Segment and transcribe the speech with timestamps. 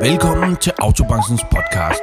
[0.00, 2.00] Velkommen til Autobranchens podcast.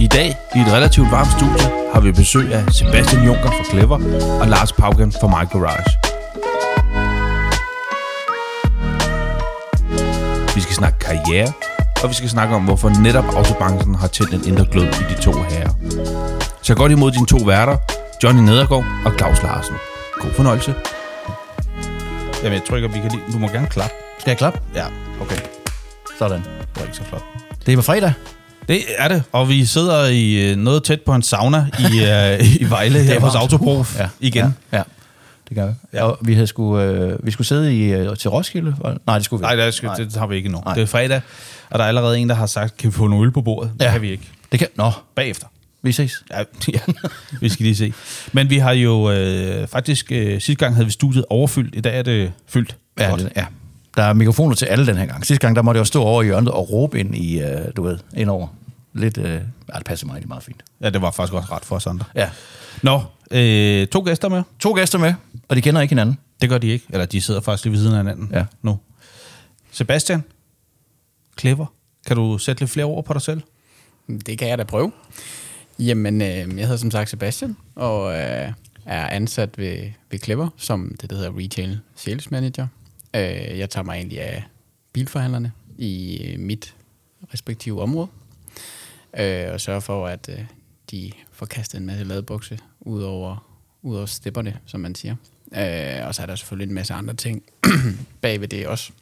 [0.00, 3.98] I dag, i et relativt varmt studie, har vi besøg af Sebastian Juncker fra Clever
[4.40, 5.90] og Lars Paugen fra My Garage.
[10.54, 11.52] Vi skal snakke karriere,
[12.02, 15.22] og vi skal snakke om, hvorfor netop autobranchen har tændt en indre glød i de
[15.22, 16.13] to herrer.
[16.64, 17.76] Så godt imod dine to værter,
[18.22, 19.74] Johnny Nedergaard og Claus Larsen.
[20.20, 20.74] God fornøjelse.
[22.42, 23.22] Jamen, jeg trykker, vi kan lige...
[23.32, 23.94] Du må gerne klappe.
[24.20, 24.60] Skal jeg klappe?
[24.74, 24.84] Ja,
[25.20, 25.36] okay.
[26.18, 26.40] Sådan.
[26.40, 27.22] Det var ikke så flot.
[27.66, 28.12] Det var fredag.
[28.68, 32.56] Det er det, og vi sidder i øh, noget tæt på en sauna i, uh,
[32.62, 34.08] i Vejle her hos Autobro Ja.
[34.20, 34.54] igen.
[34.72, 34.82] Ja, ja.
[35.48, 35.72] det gør vi.
[35.92, 36.04] Ja.
[36.04, 38.76] Og vi, havde skulle, øh, vi skulle sidde i, øh, til Roskilde.
[39.06, 39.66] Nej, det skulle vi Nej, ikke.
[39.66, 40.62] det, skal, det har vi ikke endnu.
[40.64, 40.74] Nej.
[40.74, 41.20] Det er fredag,
[41.70, 43.70] og der er allerede en, der har sagt, kan vi få noget øl på bordet?
[43.78, 43.92] Det Ja.
[43.92, 44.30] kan vi ikke.
[44.52, 44.68] Det kan...
[44.76, 45.46] Nå, Bagefter.
[45.84, 46.24] Vi ses.
[46.30, 46.38] Ja,
[46.72, 46.78] ja,
[47.40, 47.92] vi skal lige se.
[48.32, 51.98] Men vi har jo øh, faktisk, øh, sidste gang havde vi studiet overfyldt, i dag
[51.98, 52.76] er det fyldt.
[52.98, 53.20] Ja, Godt.
[53.20, 53.46] det, ja.
[53.96, 55.26] Der er mikrofoner til alle den her gang.
[55.26, 57.58] Sidste gang, der måtte jeg jo stå over i hjørnet og råbe ind i, øh,
[57.76, 58.48] du ved, ind over.
[58.94, 59.24] Lidt, øh,
[59.72, 60.62] ja, det passer mig rigtig meget fint.
[60.80, 62.04] ja, det var faktisk også ret for os andre.
[62.14, 62.30] Ja.
[62.82, 64.42] Nå, øh, to gæster med.
[64.60, 65.14] To gæster med,
[65.48, 66.18] og de kender ikke hinanden.
[66.40, 66.86] Det gør de ikke.
[66.90, 68.44] Eller de sidder faktisk lige ved siden af hinanden Ja.
[68.62, 68.78] nu.
[69.72, 70.24] Sebastian,
[71.40, 71.66] Clever,
[72.06, 73.40] kan du sætte lidt flere ord på dig selv?
[74.26, 74.92] Det kan jeg da prøve.
[75.78, 78.52] Jamen, øh, jeg hedder som sagt Sebastian, og øh,
[78.84, 82.66] er ansat ved, ved Clever, som det der hedder Retail Sales Manager.
[83.16, 84.44] Øh, jeg tager mig egentlig af
[84.92, 86.74] bilforhandlerne i øh, mit
[87.32, 88.08] respektive område,
[89.18, 90.44] øh, og sørger for, at øh,
[90.90, 93.48] de får kastet en masse ladebukse ud over,
[93.82, 95.16] ud over stepperne, som man siger.
[95.56, 97.42] Øh, og så er der selvfølgelig en masse andre ting
[98.22, 98.92] bag ved det også.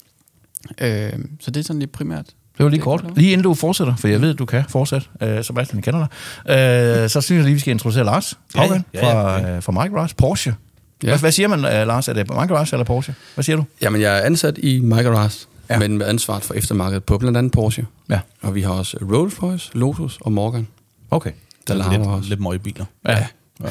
[0.81, 3.17] Øh, så det er sådan lidt primært det var lige Det kort.
[3.17, 5.07] Lige inden du fortsætter, for jeg ved, du kan fortsætte.
[5.23, 6.07] Øh, Sebastian, kender
[6.47, 7.03] dig.
[7.03, 9.57] Øh, så synes jeg lige, vi skal introducere Lars Paugen Ja, ja, fra, ja.
[9.57, 10.15] øh, fra Garage.
[10.19, 10.55] Porsche.
[11.03, 11.09] Ja.
[11.09, 12.09] Hvad, hvad siger man, øh, Lars?
[12.09, 13.15] Er det My Garage eller Porsche?
[13.35, 13.65] Hvad siger du?
[13.83, 15.75] Jamen, jeg er ansat i Garage, Ja.
[15.75, 15.79] ja.
[15.79, 17.86] men med ansvaret for eftermarkedet på blandt andet Porsche.
[18.11, 18.20] Ja.
[18.42, 20.67] Og vi har også Rolls-Royce, Lotus og Morgan,
[21.11, 21.31] Okay.
[21.69, 22.29] der larmer lidt, også.
[22.29, 22.85] lidt møgbiler.
[23.09, 23.27] Ja.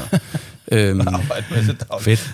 [0.71, 1.01] Øhm,
[2.01, 2.33] Fedt.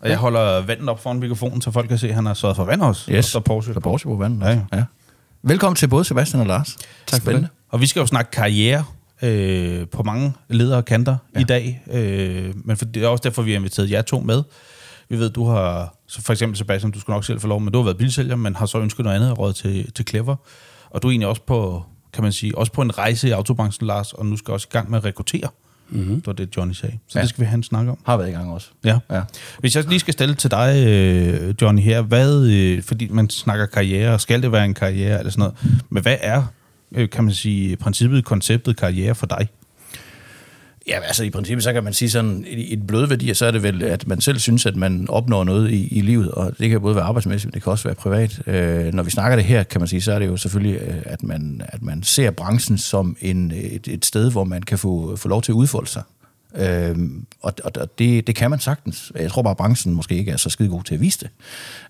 [0.00, 2.56] Og jeg holder vandet op foran mikrofonen, så folk kan se, at han har sørget
[2.56, 3.12] for vand også.
[3.12, 3.18] Yes.
[3.18, 3.74] Og så Porsche.
[3.74, 4.40] Så Porsche på vandet.
[4.46, 4.60] Ja, ja.
[4.72, 4.84] Ja.
[5.42, 6.76] Velkommen til både Sebastian og Lars.
[6.76, 7.48] Tak for Spændende.
[7.68, 8.84] Og vi skal jo snakke karriere
[9.22, 11.40] øh, på mange ledere og kanter ja.
[11.40, 11.82] i dag.
[11.90, 14.42] Øh, men for, det er også derfor, vi har inviteret jer to med.
[15.08, 17.72] Vi ved, du har, så for eksempel Sebastian, du skal nok selv få lov, men
[17.72, 20.36] du har været bilsælger, men har så ønsket noget andet råd til, til Clever.
[20.90, 23.86] Og du er egentlig også på, kan man sige, også på en rejse i autobranchen,
[23.86, 25.48] Lars, og nu skal også i gang med at rekruttere.
[25.90, 26.14] Mm-hmm.
[26.14, 26.98] Det var det, Johnny sagde.
[27.08, 27.22] Så ja.
[27.22, 27.98] Det skal vi have en snak om.
[28.06, 28.68] Har været i gang også.
[28.84, 28.98] Ja.
[29.10, 29.22] Ja.
[29.58, 33.66] Hvis jeg lige skal stille til dig, øh, Johnny, her, hvad, øh, fordi man snakker
[33.66, 36.42] karriere, skal det være en karriere, eller sådan noget, men hvad er,
[36.94, 39.48] øh, kan man sige, princippet, konceptet karriere for dig?
[40.86, 43.50] Ja, altså i princippet, så kan man sige sådan, i, et bløde værdier, så er
[43.50, 46.70] det vel, at man selv synes, at man opnår noget i, i livet, og det
[46.70, 48.42] kan både være arbejdsmæssigt, men det kan også være privat.
[48.46, 51.02] Øh, når vi snakker det her, kan man sige, så er det jo selvfølgelig, øh,
[51.04, 55.16] at man, at man ser branchen som en, et, et sted, hvor man kan få,
[55.16, 56.02] få lov til at udfolde sig.
[56.54, 59.12] Øhm, og og det, det kan man sagtens.
[59.14, 61.30] Jeg tror bare, at branchen måske ikke er så skide god til at vise det.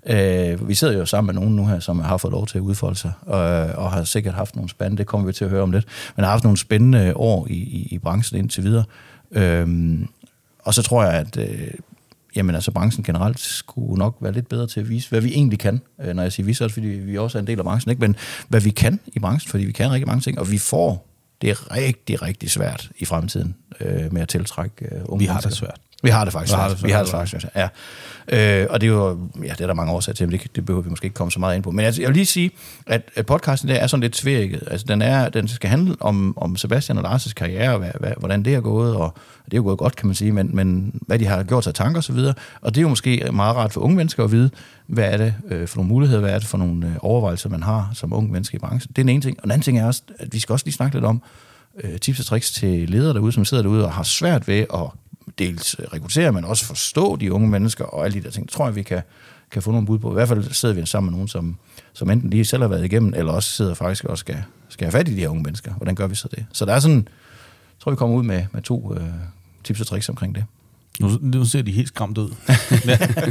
[0.06, 2.62] Øh, vi sidder jo sammen med nogen nu her, som har fået lov til at
[2.62, 5.62] udfolde sig, og, og har sikkert haft nogle spændende, det kommer vi til at høre
[5.62, 8.84] om lidt, men har haft nogle spændende år i, i, i branchen indtil videre.
[9.32, 10.09] Øhm,
[10.59, 11.71] og så tror jeg, at øh,
[12.37, 15.59] jamen, altså, branchen generelt skulle nok være lidt bedre til at vise, hvad vi egentlig
[15.59, 15.81] kan.
[16.00, 17.65] Øh, når jeg siger vi, så er det fordi, vi også er en del af
[17.65, 18.00] branchen, ikke?
[18.00, 18.16] men
[18.48, 21.09] hvad vi kan i branchen, fordi vi kan rigtig mange ting, og vi får
[21.42, 25.34] det er rigtig, rigtig svært i fremtiden øh, med at tiltrække øh, unge Vi har
[25.34, 25.48] mennesker.
[25.48, 25.80] det svært.
[26.02, 26.84] Vi har det faktisk Vi har det.
[26.84, 27.68] Vi har det faktisk svært, ja.
[28.32, 30.66] Øh, og det er jo, ja, det er der mange årsager til, men det, det
[30.66, 31.70] behøver vi måske ikke komme så meget ind på.
[31.70, 32.50] Men altså, jeg vil lige sige,
[32.86, 34.62] at, at podcasten der er sådan lidt tvækket.
[34.66, 38.12] Altså, den, er, den skal handle om, om Sebastian og Lars' karriere, og hvad, hvad,
[38.18, 40.94] hvordan det er gået, og det er jo gået godt, kan man sige, men, men
[41.06, 42.16] hvad de har gjort sig af tanker osv.
[42.16, 44.50] Og, og det er jo måske meget rart for unge mennesker at vide,
[44.86, 47.62] hvad er det øh, for nogle muligheder, hvad er det for nogle øh, overvejelser, man
[47.62, 48.88] har som ung menneske i branchen.
[48.88, 49.36] Det er den ene ting.
[49.38, 51.22] Og den anden ting er også, at vi skal også lige snakke lidt om
[51.84, 54.91] øh, tips og tricks til ledere derude, som sidder derude og har svært ved at
[55.39, 58.47] dels rekruttere, men også forstå de unge mennesker og alle de der ting.
[58.47, 59.03] Det tror jeg, vi kan,
[59.50, 60.10] kan få nogle bud på.
[60.10, 61.56] I hvert fald sidder vi sammen med nogen, som,
[61.92, 64.92] som enten lige selv har været igennem, eller også sidder faktisk og skal, skal have
[64.92, 65.72] fat i de her unge mennesker.
[65.72, 66.47] Hvordan gør vi så det?
[66.53, 69.03] Så der er sådan, jeg tror, vi kommer ud med, med to øh,
[69.65, 70.44] tips og tricks omkring det.
[71.00, 72.34] Nu, nu ser de helt skræmt ud.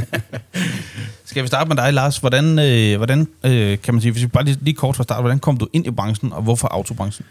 [1.24, 2.18] Skal vi starte med dig, Lars?
[2.18, 5.22] Hvordan, øh, hvordan øh, kan man sige, hvis vi bare lige, lige kort fra start,
[5.22, 7.26] hvordan kom du ind i branchen, og hvorfor autobranchen?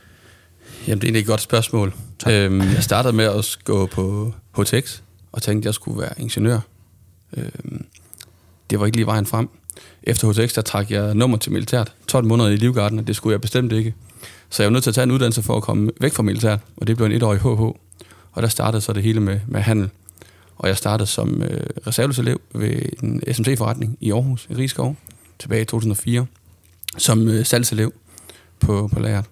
[0.88, 1.94] Jamen, det er egentlig et godt spørgsmål.
[2.30, 6.60] Øhm, jeg startede med at gå på HTX, og tænkte, at jeg skulle være ingeniør.
[7.38, 7.86] Øhm,
[8.70, 9.50] det var ikke lige vejen frem.
[10.04, 11.94] Efter HTX, der trak jeg nummer til militæret.
[12.08, 13.94] 12 måneder i Livgarden, og det skulle jeg bestemt ikke.
[14.50, 16.60] Så jeg var nødt til at tage en uddannelse for at komme væk fra militæret,
[16.78, 17.62] og det blev en etårig HH.
[18.32, 19.90] Og der startede så det hele med, med handel.
[20.56, 24.96] Og jeg startede som øh, reservelselev ved en SMC-forretning i Aarhus, i Rigskov,
[25.40, 26.26] tilbage i 2004,
[26.98, 27.94] som øh, salgselev
[28.60, 29.26] på, på lageret.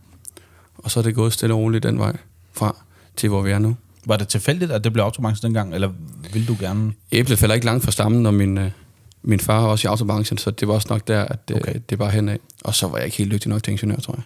[0.77, 2.15] Og så er det gået stille og roligt den vej
[2.53, 2.75] fra
[3.15, 3.75] til, hvor vi er nu.
[4.05, 5.89] Var det tilfældigt, at det blev autobranchen dengang, eller
[6.33, 6.93] vil du gerne...
[7.11, 8.71] Æblet falder ikke langt fra stammen, og min, øh,
[9.23, 11.69] min far er også i autobranchen, så det var også nok der, at det, Okay.
[11.69, 11.79] okay.
[11.89, 12.37] det var henad.
[12.63, 14.23] Og så var jeg ikke helt dygtig nok til ingeniør, tror jeg.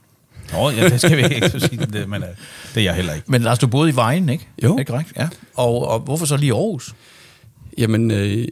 [0.60, 2.30] Nå, ja, det skal vi ikke sige, det, men uh,
[2.76, 3.32] det er jeg heller ikke.
[3.32, 4.48] Men Lars, du boede i Vejen, ikke?
[4.64, 4.74] Jo.
[4.74, 5.14] Er det korrekt?
[5.18, 5.30] Ja.
[5.56, 6.96] Og, og hvorfor så lige Aarhus?
[7.78, 8.48] Jamen, øh,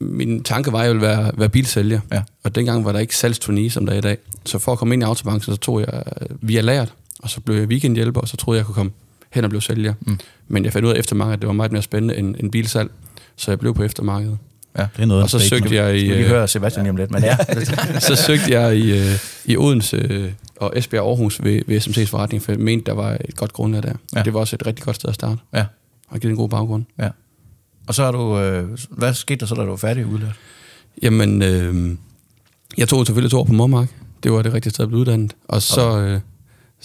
[0.00, 2.00] min tanke var, at jeg ville være, være bilsælger.
[2.12, 2.22] Ja.
[2.44, 4.18] Og dengang var der ikke salgsturné, som der er i dag.
[4.44, 6.92] Så for at komme ind i autobranchen, så tog jeg øh, via lært,
[7.24, 8.92] og så blev jeg weekendhjælper, og så troede jeg, jeg kunne komme
[9.30, 9.94] hen og blive sælger.
[10.00, 10.18] Mm.
[10.48, 12.90] Men jeg fandt ud af eftermarkedet, at det var meget mere spændende end, end bilsalg,
[13.36, 14.38] så jeg blev på eftermarkedet.
[14.78, 14.86] Ja.
[14.96, 15.70] Det er noget Og så en statement.
[15.70, 17.36] søgte jeg i, Vi kan lige øh, høre Sebastian lige om lidt, men ja.
[18.08, 22.42] så søgte jeg i, øh, i Odense øh, og Esbjerg Aarhus ved, ved SMC's forretning,
[22.42, 23.88] for jeg mente, der var et godt grundlag der.
[23.88, 24.18] Ja.
[24.18, 24.22] Ja.
[24.22, 25.64] Det var også et rigtig godt sted at starte, ja.
[26.08, 26.84] og givet en god baggrund.
[26.98, 27.08] ja.
[27.86, 30.34] Og så er du, øh, hvad skete der så, da du var færdig udlært?
[31.02, 31.96] Jamen, øh,
[32.78, 33.88] jeg tog selvfølgelig to år på Mormark.
[34.22, 35.34] Det var det rigtige sted at blive uddannet.
[35.48, 36.20] Og så, øh,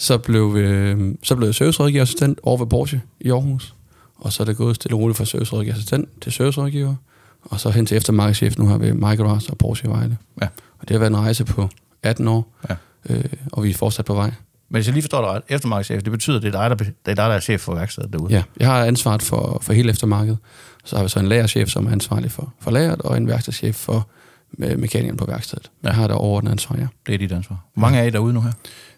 [0.00, 3.74] så, blev, øh, så blev jeg servicerådgiverassistent over ved Porsche i Aarhus.
[4.16, 6.94] Og så er det gået stille og roligt fra servicerådgiverassistent til servicerådgiver.
[7.42, 10.16] Og så hen til eftermarkedschef nu her ved Microras og Porsche i Vejle.
[10.42, 10.46] Ja.
[10.78, 11.68] Og det har været en rejse på
[12.02, 12.74] 18 år, Ja.
[13.10, 14.32] øh, og vi er fortsat på vej.
[14.68, 16.76] Men hvis jeg lige forstår dig ret, eftermarkedschef, det betyder, at det er dig, der,
[16.84, 18.32] det er dig, der er chef for værkstedet derude.
[18.32, 20.38] Ja, jeg har ansvaret for, for hele eftermarkedet.
[20.84, 23.76] Så har vi så en lagerchef, som er ansvarlig for, for lageret, og en værkstedschef
[23.76, 24.08] for
[24.52, 25.70] med mekanikeren på værkstedet.
[25.82, 26.86] Jeg har der overordnet ansvar, ja.
[27.06, 27.64] Det er dit ansvar.
[27.74, 28.52] Hvor mange er I derude nu her?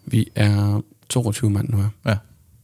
[0.06, 0.80] Vi er
[1.12, 1.88] 22 mand nu her.
[2.06, 2.16] Ja.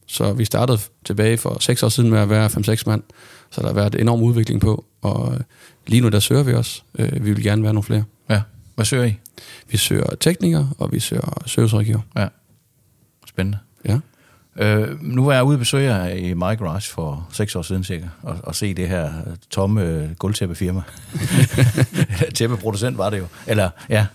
[0.06, 3.02] Så vi startede tilbage for 6 år siden med at være 5-6 mand.
[3.50, 5.40] Så der har været enorm udvikling på, og øh,
[5.86, 6.82] lige nu der søger vi også.
[6.98, 8.04] Øh, Vi vil gerne være nogle flere.
[8.30, 8.42] Ja.
[8.74, 9.14] Hvad søger I?
[9.70, 12.00] Vi søger teknikere, og vi søger servicerådgiver.
[12.16, 12.28] Ja.
[13.26, 13.58] Spændende.
[13.84, 13.98] Ja.
[14.60, 18.04] Øh, nu var jeg ude og besøge i My Garage for seks år siden cirka,
[18.22, 20.80] og, og se det her øh, tomme øh, gulvtæppefirma.
[22.34, 23.24] Tæppeproducent var det jo.
[23.46, 24.06] Eller, ja.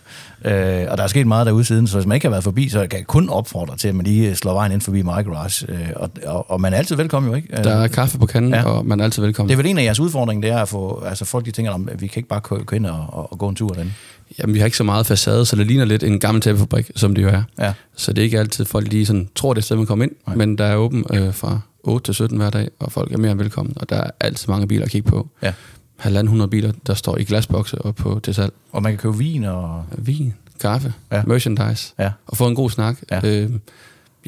[0.44, 2.68] Øh, og der er sket meget derude siden, så hvis man ikke har været forbi,
[2.68, 5.66] så kan jeg kun opfordre til, at man lige slår vejen ind forbi My Garage.
[5.72, 7.58] Øh, og, og, og, man er altid velkommen jo, ikke?
[7.58, 8.62] Øh, Der er kaffe på kanden, Ja.
[8.64, 9.48] og man er altid velkommen.
[9.48, 11.72] det er vel en af jeres udfordringer, det er at få, altså folk de tænker,
[11.72, 13.92] at vi kan ikke bare gå ind og, og, og gå en tur derinde.
[14.38, 17.14] Jamen, vi har ikke så meget facade, så det ligner lidt en gammel tæppefabrik, som
[17.14, 17.42] det jo er.
[17.58, 17.72] Ja.
[17.96, 20.04] Så det er ikke altid, folk lige sådan, tror, det er et sted, man kommer
[20.04, 20.36] ind, Nej.
[20.36, 23.30] Men der er åben øh, fra 8 til 17 hver dag, og folk er mere
[23.32, 25.28] end velkommen, og der er altid mange biler at kigge på.
[25.42, 25.52] Ja.
[25.96, 28.52] Halvanden hundrede biler, der står i glasbokse og på til salg.
[28.72, 29.84] Og man kan købe vin og...
[29.98, 31.16] Vin, kaffe, Ja.
[31.16, 31.22] ja.
[31.26, 32.96] merchandise, Ja, og få en god snak.
[33.10, 33.20] Ja.
[33.24, 33.50] Øh,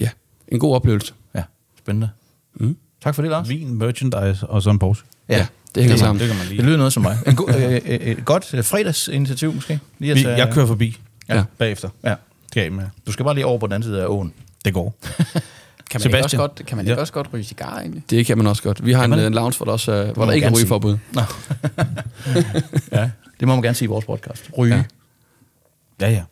[0.01, 0.09] ja,
[0.49, 1.13] en god oplevelse.
[1.35, 1.43] ja.
[1.79, 2.09] Spændende.
[2.55, 2.77] Mm.
[3.03, 3.49] Tak for det, Lars.
[3.49, 5.07] Vin, merchandise og så en Porsche.
[5.29, 6.21] Ja, det hænger det, sammen.
[6.21, 6.57] Det kan man lige.
[6.57, 7.19] Det lyder noget som mig.
[7.27, 9.81] En god, øh, øh, et godt øh, fredagsinitiativ måske.
[9.99, 10.97] Lige at Vi, tage- jeg kører forbi
[11.29, 11.45] Ja.
[11.59, 11.89] bagefter.
[12.05, 12.15] Ja.
[12.51, 12.85] Skal jeg med.
[13.07, 14.33] Du skal bare lige over på den anden side af åen.
[14.65, 14.95] Det går.
[15.91, 16.25] Kan man, ikke Sebastian.
[16.25, 17.01] også godt, kan man ikke Ja.
[17.01, 18.03] også godt ryge cigar egentlig?
[18.11, 18.87] Det kan man også godt.
[18.87, 20.65] Vi har en, en lounge, hvor der, også, er- hvor der ikke er gerne sige.
[20.65, 20.99] rygeforbud.
[22.93, 23.11] Ja.
[23.41, 24.51] Det må man gerne sige i vores podcast.
[24.59, 24.75] Ryge.
[26.01, 26.07] Ja.
[26.07, 26.23] Ja, ja.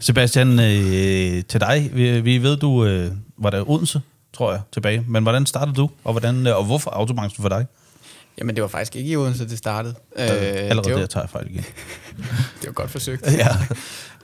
[0.00, 1.90] Sebastian, øh, til dig.
[1.92, 4.00] Vi, vi ved, du øh, var der i Odense,
[4.32, 5.04] tror jeg, tilbage.
[5.08, 7.66] Men hvordan startede du, og, hvordan, øh, og hvorfor autobranchen for dig?
[8.38, 9.94] Jamen, det var faktisk ikke i Odense, det startede.
[10.16, 11.64] Øh, Allerede det, var, der tager jeg fejl igen.
[12.60, 13.26] det var godt forsøgt.
[13.38, 13.48] ja.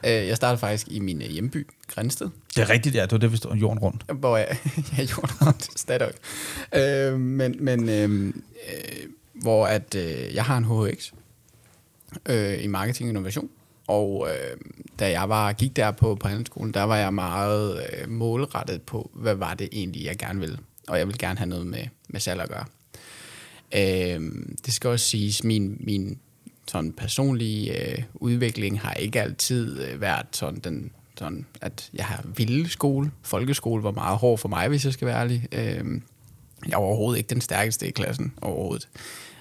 [0.06, 3.03] Øh, jeg startede faktisk i min øh, hjemby, Grænsted, Det er rigtigt, ja.
[3.03, 4.05] Det var det, vi stod jorden rundt.
[4.12, 4.56] hvor jeg,
[4.99, 6.11] jeg gjorde rundt stadig.
[6.75, 8.33] Øh, men men øh, øh,
[9.35, 11.12] hvor at, øh, jeg har en HHX
[12.26, 13.49] øh, i marketing og innovation.
[13.87, 14.57] Og øh,
[14.99, 19.11] da jeg var, gik der på, på handelsskolen, der var jeg meget øh, målrettet på,
[19.14, 20.59] hvad var det egentlig, jeg gerne ville.
[20.88, 22.64] Og jeg ville gerne have noget med, med salg at gøre.
[23.76, 24.21] Øh,
[24.67, 26.19] det skal også siges, min, min
[26.69, 32.25] sådan personlige øh, udvikling har ikke altid øh, været sådan, den, sådan, at jeg har
[32.37, 33.11] vild skole.
[33.23, 35.49] Folkeskole var meget hård for mig, hvis jeg skal være ærlig.
[35.52, 36.00] Øh,
[36.69, 38.88] jeg var overhovedet ikke den stærkeste i klassen overhovedet.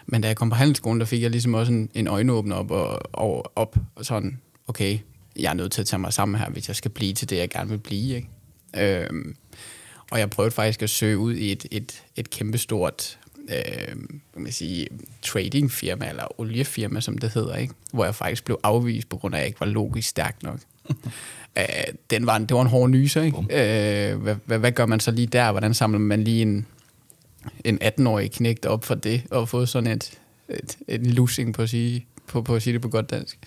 [0.06, 2.72] Men da jeg kom på handelsskolen, der fik jeg ligesom også en, en øjenåbner op
[2.72, 5.00] og, og op og sådan, okay,
[5.40, 7.38] jeg er nødt til at tage mig sammen her, hvis jeg skal blive til det,
[7.38, 8.16] jeg gerne vil blive.
[8.16, 8.30] Ikke?
[9.04, 9.26] Øh,
[10.12, 13.20] og jeg prøvede faktisk at søge ud i et, et, et kæmpestort
[13.50, 13.96] øh,
[14.34, 14.88] kan man sige,
[15.22, 17.74] tradingfirma, eller oliefirma, som det hedder, ikke?
[17.94, 20.60] hvor jeg faktisk blev afvist, på grund af, at jeg ikke var logisk stærk nok.
[21.58, 21.66] øh,
[22.10, 23.38] den var en, det var en hård nyser, ikke?
[23.38, 25.52] Øh, hvad, hvad, hvad gør man så lige der?
[25.52, 26.66] Hvordan samler man lige en,
[27.64, 30.20] en 18-årig knægt op for det, og få sådan et,
[30.50, 33.38] et, et losing på at, sige, på, på at sige det på godt dansk.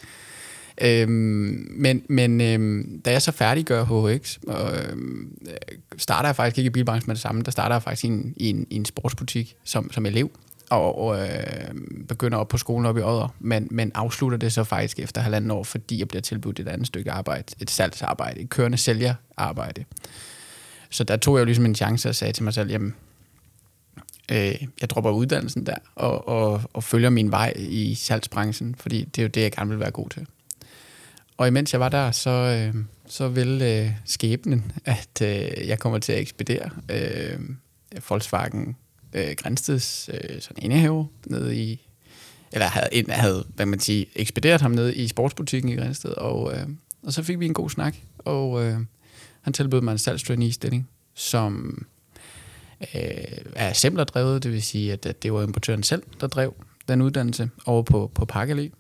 [0.83, 5.39] Øhm, men men øhm, da jeg så færdiggør HHX, og, øhm,
[5.97, 8.35] starter jeg faktisk ikke i bilbranchen med det samme, der starter jeg faktisk i en,
[8.37, 10.31] i en, i en sportsbutik som, som elev,
[10.71, 11.75] og, og øh,
[12.09, 15.51] begynder op på skolen op i Odder, men, men afslutter det så faktisk efter halvanden
[15.51, 19.85] år, fordi jeg bliver tilbudt et andet stykke arbejde, et salgsarbejde, et kørende sælgerarbejde.
[20.91, 22.95] Så der tog jeg jo ligesom en chance og sagde til mig selv, jamen,
[24.33, 29.19] Øh, jeg dropper uddannelsen der og, og, og følger min vej i salgsbranchen, fordi det
[29.19, 30.27] er jo det, jeg gerne vil være god til.
[31.37, 35.99] Og imens jeg var der, så, øh, så vil øh, skæbnen, at øh, jeg kommer
[35.99, 37.41] til at ekspedere øh,
[38.09, 38.77] Volkswagen
[39.13, 41.89] øh, Grænsteds øh, sådan indehæver nede i,
[42.53, 46.57] eller havde, ind, havde, hvad man siger, ekspederet ham ned i sportsbutikken i Grænsted, og,
[46.57, 46.67] øh,
[47.03, 48.79] og så fik vi en god snak, og øh,
[49.41, 51.87] han tilbød mig en salgstrainee-stilling, som
[52.81, 53.01] øh,
[53.57, 56.55] er simpelt drevet, det vil sige, at, at det var importøren selv, der drev
[56.89, 58.71] den uddannelse over på, på Parkallé,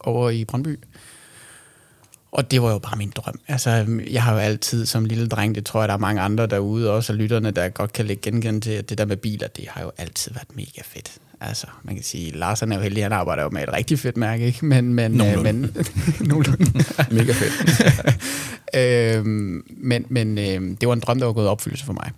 [0.00, 0.78] over i Brøndby.
[2.34, 3.40] Og det var jo bare min drøm.
[3.48, 6.46] Altså, jeg har jo altid som lille dreng, det tror jeg, der er mange andre
[6.46, 9.48] derude, også og lytterne, der godt kan lægge genkendt til, at det der med biler,
[9.48, 11.12] det har jo altid været mega fedt.
[11.40, 14.16] Altså, man kan sige, Lars er jo heldig, han arbejder jo med et rigtig fedt
[14.16, 14.66] mærke, ikke?
[14.66, 15.48] Men, men, Nogenlunde.
[15.48, 16.84] Øh, men, nogenlunde.
[17.16, 17.82] Mega fedt.
[19.16, 22.10] øhm, men men øhm, det var en drøm, der var gået opfyldelse for mig.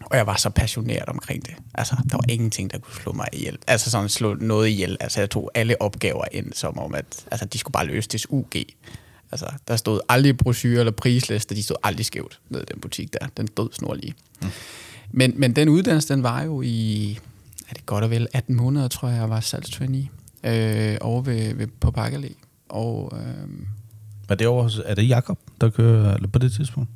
[0.00, 1.54] Og jeg var så passioneret omkring det.
[1.74, 3.58] Altså, der var ingenting, der kunne slå mig ihjel.
[3.66, 4.96] Altså sådan slå noget ihjel.
[5.00, 8.20] Altså, jeg tog alle opgaver ind, som om, at altså, de skulle bare løse til
[8.28, 8.52] UG.
[9.34, 13.12] Altså, der stod aldrig brochure eller prisliste, de stod aldrig skævt ned i den butik
[13.12, 13.26] der.
[13.36, 14.14] Den stod snorlige.
[14.42, 14.48] Mm.
[15.10, 17.10] Men, men den uddannelse, den var jo i,
[17.70, 20.08] er det godt og vel, 18 måneder, tror jeg, jeg var salgstrainee
[20.44, 22.28] øh, over ved, ved, på Pakkerlæ.
[22.68, 23.48] Og øh,
[24.28, 26.90] Er det, over, er det Jakob, der kører eller på det tidspunkt?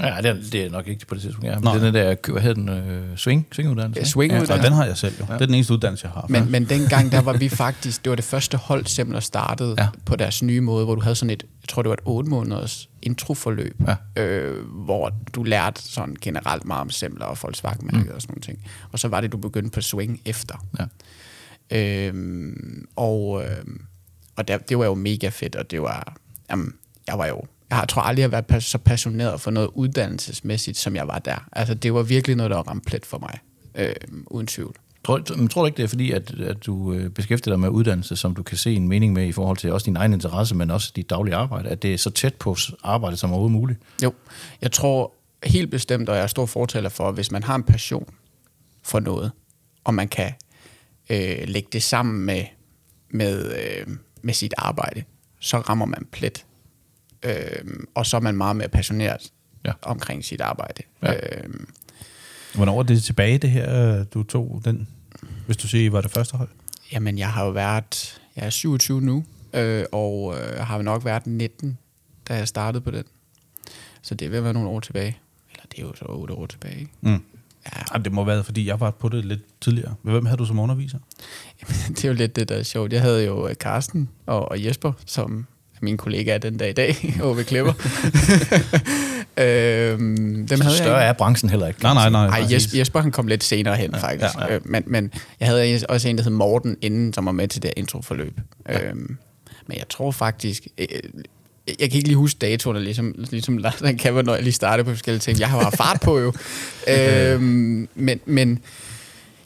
[0.00, 1.46] Ja, det er, det er nok ikke på det tidspunkt.
[1.48, 1.58] Ja.
[1.58, 1.72] Nå.
[1.74, 3.98] Men den der, hvad hedder den, øh, swing, swinguddannelse?
[3.98, 4.34] Ja, ikke?
[4.36, 4.56] swing- Ja.
[4.56, 5.24] Ja, den har jeg selv jo.
[5.24, 6.26] Det er den eneste uddannelse, jeg har.
[6.28, 9.82] Men, men dengang, der var vi faktisk, det var det første hold, der startede Ja.
[9.82, 9.88] ja.
[10.06, 12.30] på deres nye måde, hvor du havde sådan et, jeg tror det var et 8
[12.30, 13.82] måneders introforløb,
[14.16, 14.22] Ja.
[14.22, 18.08] øh, hvor du lærte sådan generelt meget om Semler og Volkswagen mm.
[18.14, 18.58] og sådan nogle ting.
[18.92, 20.66] Og så var det, du begyndte på swing efter.
[20.78, 20.84] Ja.
[21.72, 23.64] Øhm, og øh,
[24.36, 26.16] og der, det var jo mega fedt, og det var,
[26.50, 26.72] jamen,
[27.06, 30.76] jeg var jo, jeg har- tror aldrig, jeg har været så passioneret for noget uddannelsesmæssigt,
[30.78, 31.48] som jeg var der.
[31.52, 33.38] Altså, det var virkelig noget, der var ramt plet for mig,
[33.74, 33.94] øh,
[34.26, 34.74] uden tvivl.
[35.04, 37.68] Tror, men tror du ikke, det er fordi, at, at du øh, beskæftiger dig med
[37.68, 40.54] uddannelse, som du kan se en mening med i forhold til også din egen interesse,
[40.54, 43.52] men også dit daglige arbejde, at det er så tæt på s- arbejde som overhovedet
[43.52, 43.80] muligt?
[44.02, 44.12] Jo,
[44.62, 45.12] jeg tror
[45.44, 48.08] helt bestemt, og jeg er stor fortaler for, at hvis man har en passion
[48.82, 49.32] for noget,
[49.84, 50.32] og man kan
[51.10, 52.44] øh, lægge det sammen med,
[53.10, 53.86] med, øh,
[54.22, 55.02] med sit arbejde,
[55.40, 56.44] så rammer man plet.
[57.22, 57.34] Øh,
[57.94, 59.32] og så er man meget mere passioneret
[59.64, 59.72] Ja.
[59.82, 60.82] omkring sit arbejde.
[61.02, 61.12] Ja.
[61.14, 61.54] Øh,
[62.54, 64.88] Hvornår er det tilbage, det her, du tog den?
[65.46, 66.48] Hvis du siger, var det første hold?
[66.92, 69.24] jamen, jeg har jo været, jeg er 27 nu,
[69.54, 71.78] øh, og øh, har nok været 19,
[72.28, 73.04] da jeg startede på den.
[74.02, 75.18] Så det vil være nogle år tilbage.
[75.52, 76.92] Eller det er jo så 8 år tilbage, ikke?
[77.00, 77.10] Mm.
[77.66, 79.94] Ja, Jamen, det må være, fordi jeg var på det lidt tidligere.
[80.02, 80.98] Hvem havde du som underviser?
[81.88, 82.92] det er jo lidt det, der er sjovt.
[82.92, 85.46] Jeg havde jo øh, Carsten og, og Jesper, som
[85.82, 87.72] mine kollegaer den dag i dag, over ved Klipper.
[89.44, 91.82] øhm, dem havde Større jeg er branchen heller ikke.
[91.82, 92.26] Nej, nej, nej.
[92.26, 92.46] Ej.
[92.52, 94.34] Jesper, Jesper han kom lidt senere hen, ja, faktisk.
[94.38, 94.58] ja, Ja, ja.
[94.64, 97.72] Men, men jeg havde også en, der hed Morten, inden, som var med til det
[97.76, 98.40] introforløb.
[98.68, 98.88] Ja.
[98.88, 99.16] Øhm,
[99.66, 100.66] men jeg tror faktisk...
[100.78, 100.86] Øh,
[101.66, 104.84] jeg kan ikke lige huske datoerne, ligesom, ligesom Lars han kan, når jeg lige startede
[104.84, 105.40] på forskellige ting.
[105.40, 106.32] Jeg har haft fart på jo.
[106.94, 108.58] øhm, men, men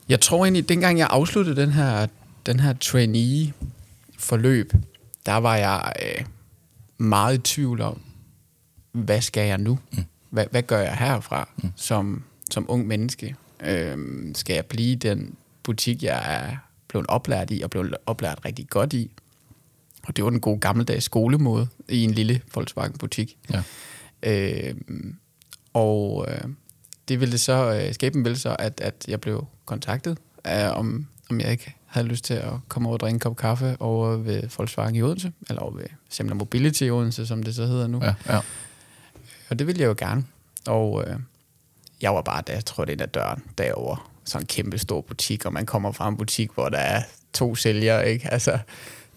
[0.09, 2.07] jeg tror egentlig, dengang jeg afsluttede den her,
[2.47, 4.73] den her trainee-forløb,
[5.27, 6.25] der var jeg øh,
[6.99, 8.01] meget i tvivl om,
[8.93, 9.79] hvad skal jeg nu?
[9.93, 10.05] Mm.
[10.31, 11.73] Hvad, hvad gør jeg herfra mm.
[11.77, 13.37] som, som ung menneske?
[13.61, 16.57] Øhm, skal jeg blive den butik, jeg er
[16.89, 19.11] blevet oplært i, og blevet oplært rigtig godt i?
[20.03, 23.37] Og det var den gode gammeldags skolemåde i en lille Volkswagen-butik.
[23.51, 23.63] Ja.
[24.23, 25.17] Øhm,
[25.73, 26.45] og øh,
[27.09, 31.41] det ville så, øh, skæbnen ville så, at, at jeg blev kontaktet, øh, om, om
[31.41, 34.43] jeg ikke havde lyst til at komme over og drikke en kop kaffe over ved
[34.57, 38.01] Volkswagen i Odense, eller over ved Semler Mobility i Odense, som det så hedder nu.
[38.05, 38.41] Ja, ja.
[39.51, 40.25] Og det ville jeg jo gerne.
[40.67, 41.17] Og øh,
[42.01, 45.45] jeg var bare, da jeg trådte ind ad døren derovre, sådan en kæmpe stor butik,
[45.45, 48.33] og man kommer fra en butik, hvor der er to sælgere, ikke?
[48.33, 48.59] Altså,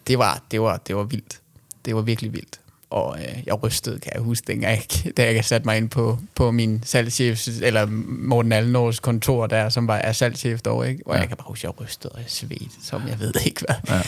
[0.07, 1.41] det var, det var, det var vildt.
[1.85, 2.59] Det var virkelig vildt.
[2.89, 4.71] Og øh, jeg rystede, kan jeg huske, dengang
[5.05, 7.85] jeg, da jeg satte mig ind på, på min salgschef, eller
[8.19, 11.03] Morten Allenårs kontor der, som var er salgschef derovre, ikke?
[11.07, 11.19] Og Ja.
[11.19, 14.01] jeg kan bare huske, at jeg rystede og jeg svedte, som jeg ved ikke hvad.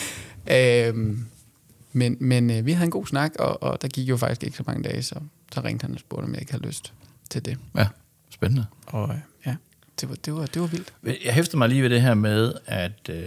[0.48, 0.88] Ja.
[0.88, 1.26] Øhm,
[1.92, 4.56] men men øh, vi havde en god snak, og, og der gik jo faktisk ikke
[4.56, 5.14] så mange dage, så,
[5.52, 6.92] så ringte han og spurgte, om jeg ikke havde lyst
[7.30, 7.58] til det.
[7.76, 7.86] ja.
[8.30, 8.66] Spændende.
[8.86, 9.54] Og øh, ja,
[10.00, 10.92] det var, det, var, det var vildt.
[11.24, 13.22] Jeg hæfter mig lige ved det her med, at, øh,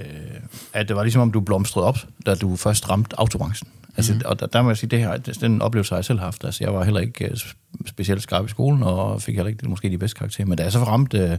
[0.73, 3.69] at det var ligesom om, du blomstrede op, da du først ramte autobranchen.
[3.97, 4.21] Altså, mm.
[4.25, 6.45] Og der, der må jeg sige, det her, den oplevelse har jeg selv haft.
[6.45, 7.37] Altså, jeg var heller ikke øh,
[7.85, 10.47] specielt skarp i skolen, og fik heller ikke måske de bedste karakterer.
[10.47, 11.37] Men da jeg så ramte øh,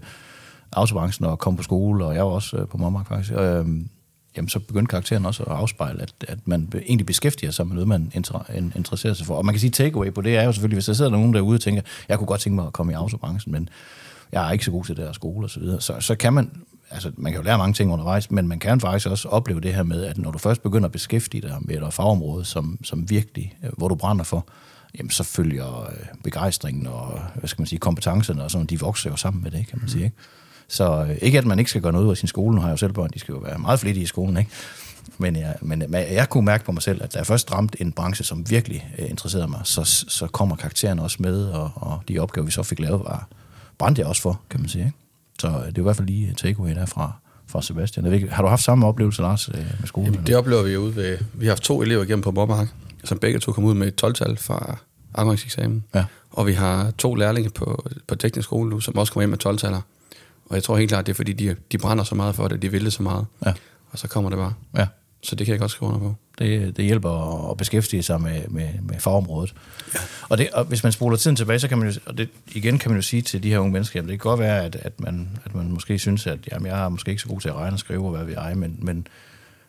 [0.73, 3.67] autobranchen og kom på skole, og jeg var også øh, på Mommark faktisk, øh,
[4.37, 7.89] jamen, så begyndte karakteren også at afspejle, at, at man egentlig beskæftiger sig med noget,
[7.89, 9.35] man inter- in- interesserer sig for.
[9.35, 11.57] Og man kan sige, takeaway på det er jo selvfølgelig, hvis der sidder nogen derude
[11.57, 13.69] og tænker, jeg kunne godt tænke mig at komme i autobranchen, men
[14.33, 15.77] jeg er ikke så god til det her skole og så.
[15.81, 16.51] Så, så kan man,
[16.91, 19.75] altså man kan jo lære mange ting undervejs, men man kan faktisk også opleve det
[19.75, 23.11] her med, at når du først begynder at beskæftige dig med et fagområde, som, som
[23.11, 24.47] virkelig, øh, hvor du brænder for,
[24.99, 29.11] jamen så følger øh, begejstringen og, hvad skal man sige, kompetencerne og sådan, de vokser
[29.11, 30.17] jo sammen med det, kan man sige, ikke?
[30.69, 32.69] Så øh, ikke at man ikke skal gøre noget ud af sin skole, nu har
[32.69, 34.51] jeg jo selv børn, de skal jo være meget flittige i skolen, ikke?
[35.19, 37.81] Men jeg, men jeg, jeg kunne mærke på mig selv, at da jeg først ramte
[37.81, 42.03] en branche, som virkelig øh, interesserede mig, så, så kommer karaktererne også med, og, og
[42.09, 43.29] de opgaver, vi så fik lavet, var,
[43.79, 44.85] brændte jeg også for, kan man sige.
[44.85, 45.04] Ikke?
[45.41, 47.13] Så øh, det er i hvert fald lige en takeaway derfra
[47.47, 48.13] fra Sebastian.
[48.13, 50.13] Ikke, Har du haft samme oplevelse, Lars, øh, med skolen?
[50.13, 51.19] Jamen, det oplever vi jo ude ved...
[51.35, 52.69] Vi har haft to elever igennem på Mobberhak,
[53.05, 54.77] som begge to kom ud med et 12-tal fra
[55.15, 55.85] afgangseksamen.
[55.95, 56.05] Ja.
[56.31, 59.47] Og vi har to lærlinge på, på teknisk skole nu, som også kommer ind med
[59.47, 59.81] 12-taller.
[60.47, 62.63] Og jeg tror helt klart, det er fordi, de, de brænder så meget for det,
[62.63, 63.27] de vil det så meget.
[63.47, 63.53] Ja.
[63.91, 64.53] Og så kommer det bare.
[64.77, 64.87] Ja.
[65.25, 66.15] Så det kan jeg godt skrive under på.
[66.39, 69.55] Det, det hjælper at beskæftige sig med, med, med fagområdet.
[69.95, 69.99] Ja.
[70.29, 72.79] Og, det, og hvis man spoler tiden tilbage, så kan man jo, og det, igen
[72.79, 74.77] kan man jo sige til de her unge mennesker, at det kan godt være, at,
[74.77, 77.49] at, man, at man måske synes, at jamen, jeg er måske ikke så god til
[77.49, 79.07] at regne og skrive, og hvad vi er, men, men,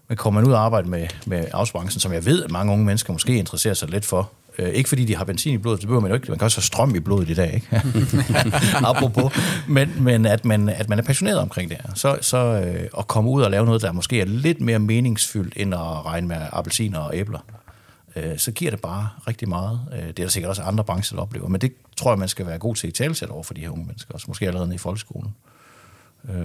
[0.08, 2.86] men kommer man ud og arbejde med, med afsbranchen, som jeg ved, at mange unge
[2.86, 5.88] mennesker måske interesserer sig lidt for, Øh, ikke fordi de har benzin i blodet, det
[5.88, 6.28] behøver man jo ikke.
[6.30, 7.68] Man kan også have strøm i blodet i dag, ikke?
[8.90, 9.34] Apropos.
[9.68, 11.94] Men, men at, man, at man er passioneret omkring det her.
[11.96, 15.54] Så, så øh, at komme ud og lave noget, der måske er lidt mere meningsfyldt,
[15.58, 17.40] end at regne med appelsiner og æbler,
[18.16, 19.80] øh, så giver det bare rigtig meget.
[19.94, 21.48] Øh, det er der sikkert også andre brancher, der oplever.
[21.48, 23.70] Men det tror jeg, man skal være god til i talsæt over for de her
[23.70, 24.14] unge mennesker.
[24.14, 25.36] Også måske allerede i folkeskolen.
[26.30, 26.36] Øh,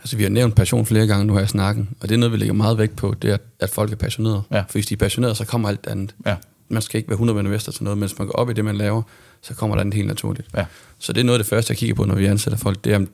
[0.00, 2.32] Altså, vi har nævnt passion flere gange nu her i snakken, og det er noget,
[2.32, 4.42] vi lægger meget vægt på, det er, at folk er passionerede.
[4.50, 4.60] Ja.
[4.60, 6.14] For hvis de er passionerede, så kommer alt andet.
[6.26, 6.36] ja.
[6.74, 8.64] Man skal ikke være 100 investor til noget, men hvis man går op i det,
[8.64, 9.02] man laver,
[9.42, 10.48] så kommer der andet helt naturligt.
[10.56, 10.64] Ja.
[10.98, 12.92] Så det er noget af det første, jeg kigger på, når vi ansætter folk, det
[12.92, 13.08] er, om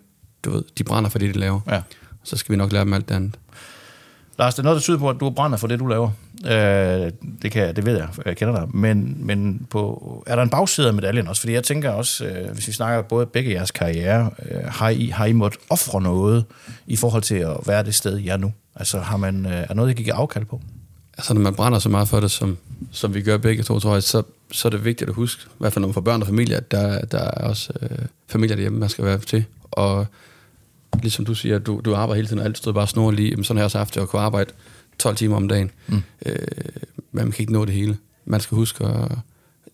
[0.45, 1.61] du ved, de brænder for det, de laver.
[1.71, 1.83] ja.
[2.25, 3.35] Så skal vi nok lære dem alt det andet.
[4.39, 6.11] Lars, det er noget, der tyder på, at du brænder for det, du laver.
[6.47, 7.13] Øh,
[7.43, 8.77] det, kan, det ved jeg, jeg kender dig.
[8.77, 11.41] Men, men på, er der en bagside af medaljen også?
[11.41, 15.07] Fordi jeg tænker også, øh, hvis vi snakker både begge jeres karriere, øh, har, I,
[15.07, 16.45] har I måttet ofre noget
[16.87, 18.53] i forhold til at være det sted, I er nu?
[18.77, 20.61] Altså, har man, øh, er noget, I gik afkald på?
[21.21, 22.59] Altså, når man brænder så meget for det, som,
[22.91, 25.55] som vi gør begge to, tror jeg, så, så er det vigtigt at huske, i
[25.59, 28.57] hvert fald når man får børn og familie, at der, der er også øh, familier
[28.57, 29.45] derhjemme, man skal være til.
[29.71, 30.07] Og
[31.03, 33.31] ligesom du siger, du, du arbejder hele tiden, og alt stod bare snor lige.
[33.31, 34.53] Jamen, sådan har jeg også haft at kunne arbejde
[34.99, 35.71] 12 timer om dagen.
[35.87, 36.03] Mm.
[36.27, 36.37] Øh,
[36.97, 37.97] men man kan ikke nå det hele.
[38.25, 39.19] Man skal huske at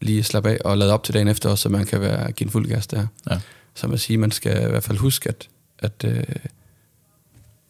[0.01, 2.47] lige slappe af og lade op til dagen efter også, så man kan være, give
[2.47, 3.07] en fuld gas der.
[3.31, 3.41] Ja.
[3.75, 6.25] Så man siger, man skal i hvert fald huske, at, at øh,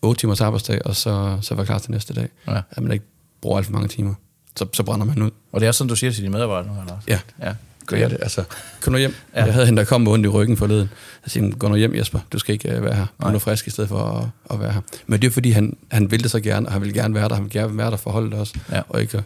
[0.03, 2.29] 8 timers arbejdsdag, og så, så være klar til næste dag.
[2.49, 2.61] Ja.
[2.71, 3.05] At man ikke
[3.41, 4.15] bruger alt for mange timer.
[4.57, 5.31] Så, så brænder man ud.
[5.53, 7.03] Og det er sådan, du siger til dine medarbejdere nu, Lars?
[7.09, 7.21] Ja.
[7.43, 7.55] ja.
[7.87, 8.19] Gør jeg det?
[8.23, 8.45] Altså,
[8.81, 9.15] kom nu hjem.
[9.35, 9.45] Ja.
[9.45, 10.91] Jeg havde hende, der kom med ondt i ryggen forleden.
[11.25, 12.21] Jeg siger, gå nu hjem, Jesper.
[12.33, 13.07] Du skal ikke uh, være her.
[13.23, 14.81] Du er nu frisk i stedet for at, at, være her.
[15.07, 17.29] Men det er fordi, han, han ville det så gerne, og han vil gerne være
[17.29, 17.35] der.
[17.35, 18.55] Han vil gerne være der for holdet også.
[18.73, 18.83] Ja.
[18.89, 19.23] Og ikke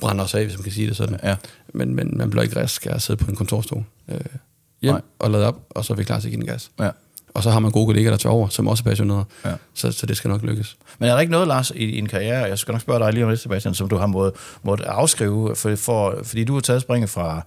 [0.00, 1.20] brænde os af, hvis man kan sige det sådan.
[1.22, 1.36] Ja.
[1.74, 3.84] Men, men man bliver ikke rask af at sidde på en kontorstol.
[4.08, 4.20] Øh,
[4.82, 5.00] hjem Nej.
[5.18, 6.70] og lade op, og så er vi klar til at give den gas.
[6.80, 6.90] ja.
[7.36, 9.24] Og så har man gode kollegaer der tager over, som også er passionerede.
[9.44, 9.52] Ja.
[9.74, 10.76] Så, så det skal nok lykkes.
[10.98, 13.24] Men er der ikke noget, Lars, i din karriere, jeg skal nok spørge dig lige
[13.24, 16.82] om det, Sebastian, som du har måttet, måttet afskrive, for, for, fordi du har taget
[16.82, 17.42] springet fra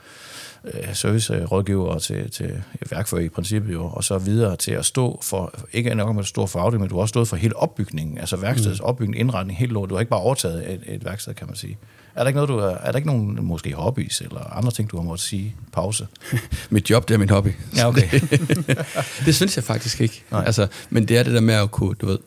[0.65, 5.53] øh, servicerådgiver til, til værkfører i princippet jo, og så videre til at stå for,
[5.73, 8.17] ikke nok med at stå for afdelingen, men du har også stået for hele opbygningen,
[8.17, 8.85] altså værkstedets mm.
[8.85, 9.89] opbygning, indretning, helt lort.
[9.89, 11.77] Du har ikke bare overtaget et, et værksted, kan man sige.
[12.15, 14.91] Er der ikke noget, du er, er der ikke nogen måske hobbies eller andre ting,
[14.91, 16.07] du har måttet sige pause?
[16.69, 17.49] Mit job, det er min hobby.
[17.75, 18.09] Ja, okay.
[19.25, 20.23] det synes jeg faktisk ikke.
[20.31, 20.43] Nej.
[20.45, 22.19] Altså, men det er det der med at kunne, du ved,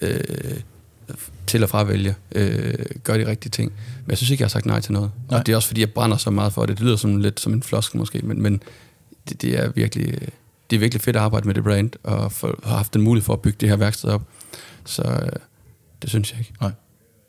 [0.00, 0.60] øh,
[1.46, 3.72] til og fravælge, øh, gøre de rigtige ting.
[4.04, 5.10] Men jeg synes ikke, jeg har sagt nej til noget.
[5.30, 5.38] Nej.
[5.38, 6.78] Og det er også fordi, jeg brænder så meget for det.
[6.78, 8.62] Det lyder som lidt som en floskel måske, men, men
[9.28, 10.28] det, det, er virkelig,
[10.70, 13.24] det er virkelig fedt at arbejde med det brand, og for, have haft den mulighed
[13.24, 14.22] for at bygge det her værksted op.
[14.84, 15.28] Så øh,
[16.02, 16.52] det synes jeg ikke.
[16.60, 16.72] Nej.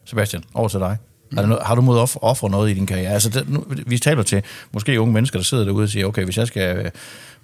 [0.05, 0.97] Sebastian, over til dig.
[1.31, 1.37] Mm.
[1.37, 3.13] Er der noget, har du mod at ofre noget i din karriere?
[3.13, 6.23] Altså, det, nu, vi taler til måske unge mennesker, der sidder derude og siger, okay,
[6.23, 6.91] hvis jeg skal øh,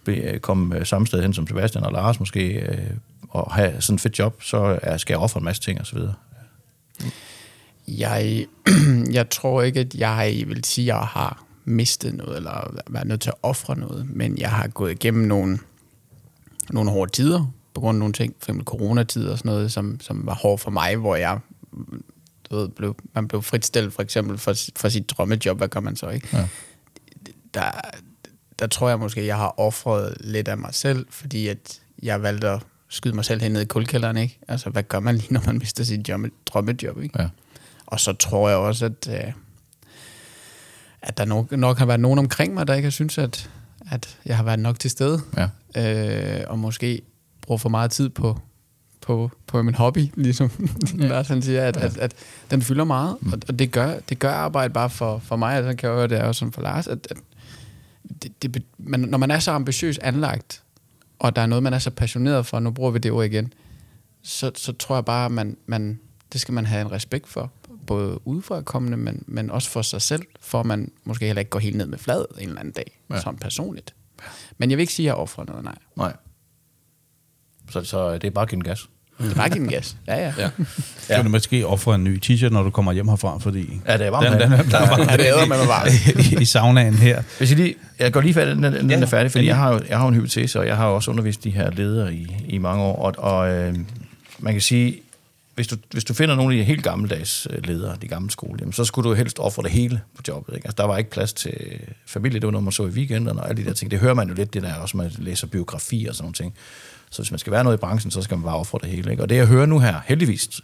[0.06, 2.70] be, øh, komme øh, samme sted hen som Sebastian og Lars måske,
[3.30, 5.98] og have sådan et fedt job, så skal jeg ofre en masse ting osv.
[7.88, 8.46] Jeg,
[9.18, 13.22] jeg tror ikke, at jeg vil sige, at jeg har mistet noget, eller været nødt
[13.22, 15.60] til at ofre noget, men jeg har gået igennem nogle,
[16.70, 20.00] nogle hårde tider, på grund af nogle ting, for eksempel coronatider og sådan noget, som,
[20.00, 21.40] som var hårdt for mig, hvor jeg
[22.54, 25.96] du ved, blev, man blev fritstillet for eksempel for, for sit drømmejob, hvad gør man
[25.96, 26.28] så, ikke?
[26.34, 26.48] Ja.
[27.54, 27.72] Der,
[28.60, 32.50] der tror jeg måske, jeg har offret lidt af mig selv, fordi at jeg valgte
[32.50, 34.40] at skyde mig selv hen ned i kuldkælderen, ikke?
[34.48, 37.22] Altså, hvad gør man lige, når man mister sit job, drømmejob, ikke?
[37.22, 37.30] Ja.
[37.86, 39.34] Og så tror jeg også, at, øh,
[41.02, 43.50] at der nok, nok har været nogen omkring mig, der ikke har syntes, at,
[43.92, 45.22] at jeg har været nok til stede.
[45.38, 46.40] Ja.
[46.40, 47.02] Øh, og måske
[47.42, 48.40] bruger for meget tid på,
[49.04, 50.52] på, på min hobby, ligesom
[50.94, 52.14] Lars han siger, at, at, at
[52.52, 53.18] den fylder meget.
[53.22, 53.34] Mm.
[53.34, 55.98] Og, og det, gør, det gør arbejde bare for, for mig, og så kan jeg
[55.98, 57.18] høre, det er også som for Lars, at, at
[58.24, 60.64] det, det, man, når man er så ambitiøs anlagt,
[61.20, 63.54] og der er noget, man er så passioneret for, nu bruger vi det ord igen,
[64.22, 66.00] så, så tror jeg bare, at man, man,
[66.34, 67.52] det skal man have en respekt for,
[67.88, 71.50] både udefra kommende, men, men også for sig selv, for at man måske heller ikke
[71.50, 73.22] går helt ned med flad en eller anden dag, ja.
[73.22, 73.96] som personligt.
[74.58, 75.78] Men jeg vil ikke sige, at jeg offrer noget, nej.
[75.96, 76.14] Nej.
[77.70, 78.90] Så, så det er bare at give gas.
[79.22, 79.96] Det er bare give den gas.
[80.08, 80.34] Ja, ja.
[80.38, 80.50] Ja.
[81.10, 81.16] Ja.
[81.16, 83.82] Kan du måske ofre en ny t-shirt, når du kommer hjem herfra, fordi...
[83.88, 86.42] Ja, det er varmt den, den, den, der er varmt Ja, det æder man varmt.
[86.42, 87.24] i, saunaen her.
[87.38, 89.56] Hvis jeg, lige, jeg går lige færdig, den, den Ja, ja, er færdig, fordi jeg
[89.56, 92.36] har, jo, jeg har en hypotese, og jeg har også undervist de her ledere i,
[92.48, 93.76] i mange år, og, og øh,
[94.40, 94.96] man kan sige,
[95.56, 98.58] hvis du, hvis du finder nogle af de helt gammeldags øh, ledere, de gamle skole,
[98.60, 100.56] jamen, så skulle du helst ofre det hele på jobbet.
[100.56, 100.68] Ikke?
[100.68, 101.54] Altså, der var ikke plads til
[102.08, 103.92] familie, det var noget, man så i weekenderne og alle de der ting.
[103.92, 106.54] Det hører man jo lidt, det der også, man læser biografi og sådan nogle ting.
[107.14, 109.12] Så hvis man skal være noget i branchen, så skal man bare ofre det hele.
[109.12, 109.24] Ikke?
[109.24, 110.62] Og det jeg hører nu her, heldigvis,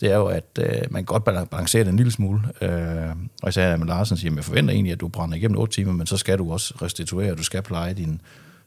[0.00, 2.40] det er jo, at øh, man godt balancerer det en lille smule.
[2.60, 3.10] Øh,
[3.42, 5.92] og især sagde, Larsen siger, at jeg forventer egentlig, at du brænder igennem 8 timer,
[5.92, 8.20] men så skal du også restituere, du skal pleje din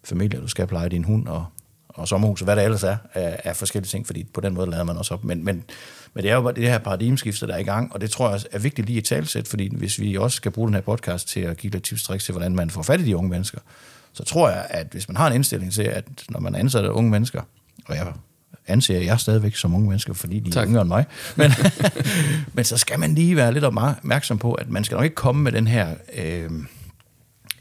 [0.04, 1.46] familie, du skal pleje din hund og,
[1.90, 4.70] og sommerhus, og hvad der ellers er af, af forskellige ting, fordi på den måde
[4.70, 5.24] lader man også op.
[5.24, 5.64] Men, men,
[6.14, 8.30] men det er jo bare det her paradigmeskifte, der er i gang, og det tror
[8.30, 11.28] jeg er vigtigt lige i talsæt, fordi hvis vi også skal bruge den her podcast
[11.28, 13.30] til at give lidt tips og tricks til, hvordan man får fat i de unge
[13.30, 13.60] mennesker,
[14.18, 17.12] så tror jeg, at hvis man har en indstilling til, at når man ansætter unge
[17.12, 17.42] mennesker,
[17.86, 18.14] og jeg
[18.68, 20.68] anser jeg stadigvæk som unge mennesker, fordi de er Tak.
[20.68, 21.52] yngre end mig, men,
[22.54, 25.44] men så skal man lige være lidt opmærksom på, at man skal nok ikke komme
[25.44, 25.96] med den her...
[26.14, 26.50] Øh,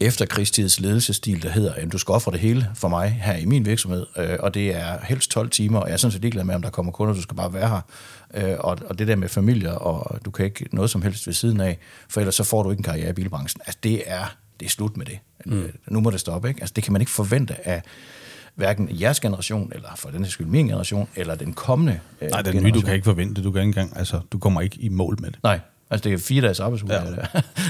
[0.00, 3.66] efterkrigstids ledelsesstil, der hedder, at du skal ofre det hele for mig her i min
[3.66, 6.54] virksomhed, øh, og det er helst 12 timer, og jeg er sådan set ligeglad med,
[6.54, 7.80] om der kommer kunder, du skal bare være her.
[8.34, 11.34] Øh, og, og det der med familier, og du kan ikke noget som helst ved
[11.34, 13.60] siden af, for ellers så får du ikke en karriere i bilbranchen.
[13.66, 15.18] Altså det er, det er slut med det.
[15.46, 15.72] Mm.
[15.88, 16.60] Nu må det stoppe, ikke?
[16.60, 17.82] Altså det kan man ikke forvente af
[18.54, 22.42] hverken jeres generation, eller for den her skyld min generation, eller den kommende øh, Nej,
[22.42, 22.80] den nye, generation.
[22.80, 23.42] du kan ikke forvente.
[23.42, 25.38] Du kan ikke engang, altså, du kommer ikke i mål med det.
[25.42, 26.94] Nej, altså det er fire dages arbejdsuge.
[26.94, 27.04] Ja.
[27.04, 27.10] Ja.
[27.10, 27.16] Det.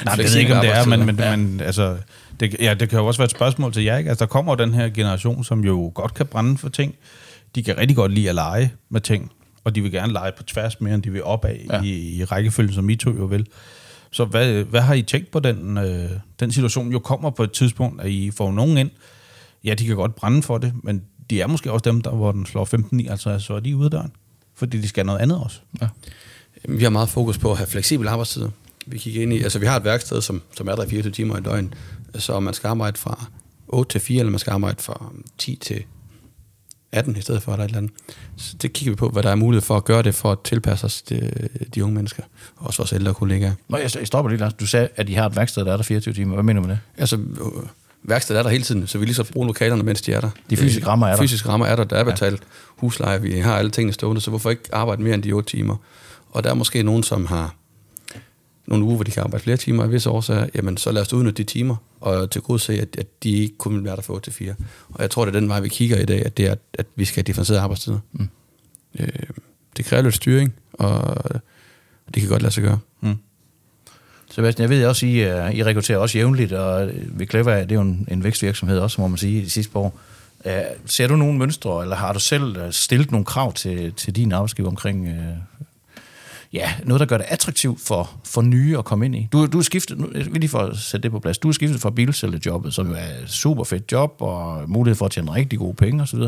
[0.04, 1.36] Nej, det ved ikke, om det er, men, men, arbejdstider.
[1.36, 1.96] men altså,
[2.40, 3.98] det, ja, det kan jo også være et spørgsmål til jer.
[3.98, 4.10] Ikke?
[4.10, 6.94] Altså, der kommer den her generation, som jo godt kan brænde for ting.
[7.54, 9.32] De kan rigtig godt lide at lege med ting,
[9.64, 11.76] og de vil gerne lege på tværs mere, end de vil opad ja.
[11.76, 11.82] Ja.
[11.82, 13.46] i, i rækkefølgen, som I to jo vil.
[14.16, 16.92] Så hvad, hvad har I tænkt på den, øh, den situation?
[16.92, 18.90] Jo kommer på et tidspunkt, at I får nogen ind.
[19.64, 22.32] Ja, de kan godt brænde for det, men de er måske også dem, der, hvor
[22.32, 24.12] den slår 15 i, altså så er de ude af døren.
[24.54, 25.60] Fordi de skal noget andet også.
[25.80, 25.88] Ja.
[26.68, 28.48] Vi har meget fokus på at have fleksibel arbejdstid.
[28.86, 31.12] Vi kigger ind i, altså vi har et værksted, som, som er der i 24
[31.12, 31.74] timer i døgn,
[32.14, 33.24] så man skal arbejde fra
[33.68, 35.84] 8 til 4, eller man skal arbejde fra 10 til
[36.92, 37.92] 18 i stedet for, eller et eller andet.
[38.36, 40.38] Så det kigger vi på, hvad der er mulighed for at gøre det, for at
[40.44, 41.30] tilpasse os de,
[41.74, 42.22] de unge mennesker,
[42.56, 43.52] og også vores ældre kollegaer.
[43.68, 44.54] Nå, jeg, jeg stopper lige, Lars.
[44.54, 46.34] Du sagde, at de har et værksted, der er der 24 timer.
[46.34, 46.82] Hvad mener du med det?
[46.98, 47.68] Altså, øh,
[48.02, 50.30] værkstedet er der hele tiden, så vi lige så bruger lokalerne, mens de er der.
[50.50, 51.22] De fysiske rammer er der.
[51.22, 52.42] Fysiske rammer er der, der er betalt
[52.76, 55.76] husleje, vi har alle tingene stående, så hvorfor ikke arbejde mere end de 8 timer?
[56.30, 57.54] Og der er måske nogen, som har
[58.66, 61.12] nogle uger, hvor de kan arbejde flere timer af visse årsager, jamen så lad os
[61.12, 64.02] udnytte de timer, og til gode se, at, at de ikke kun vil være der
[64.02, 64.54] fra 8 til 4.
[64.88, 66.86] Og jeg tror, det er den vej, vi kigger i dag, at det er, at
[66.96, 67.98] vi skal have differentieret arbejdstider.
[68.12, 68.28] Mm.
[69.00, 69.08] Øh,
[69.76, 71.24] det kræver lidt styring, og
[72.14, 72.78] det kan godt lade sig gøre.
[74.30, 77.72] Sebastian, jeg ved også, I, uh, I rekrutterer også jævnligt, og øh, ved Clever, det
[77.72, 80.00] er jo en, en vækstvirksomhed også, må man sige, de sidste par år.
[80.44, 80.50] Uh,
[80.86, 84.68] ser du nogle mønstre, eller har du selv stillet nogle krav til, til din arbejdsgiver
[84.68, 85.14] omkring uh,
[86.52, 89.28] ja, noget, der gør det attraktivt for, for nye at komme ind i?
[89.32, 91.80] Du, du er skiftet, nu, lige for at sætte det på plads, du er skiftet
[91.80, 95.58] fra bilsælgerjobbet, som jo er et super fedt job, og mulighed for at tjene rigtig
[95.58, 96.20] gode penge osv.,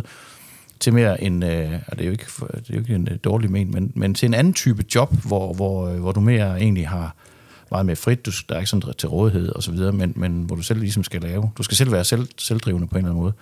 [0.80, 3.18] til mere en, øh, og det er jo ikke, det er jo ikke en øh,
[3.24, 6.60] dårlig men, men, men til en anden type job, hvor, hvor, øh, hvor du mere
[6.60, 7.14] egentlig har
[7.70, 10.42] meget mere frit, du, der er ikke sådan til rådighed og så videre, men, men
[10.42, 11.50] hvor du selv ligesom skal lave.
[11.58, 13.32] Du skal selv være selv, selvdrivende på en eller anden måde.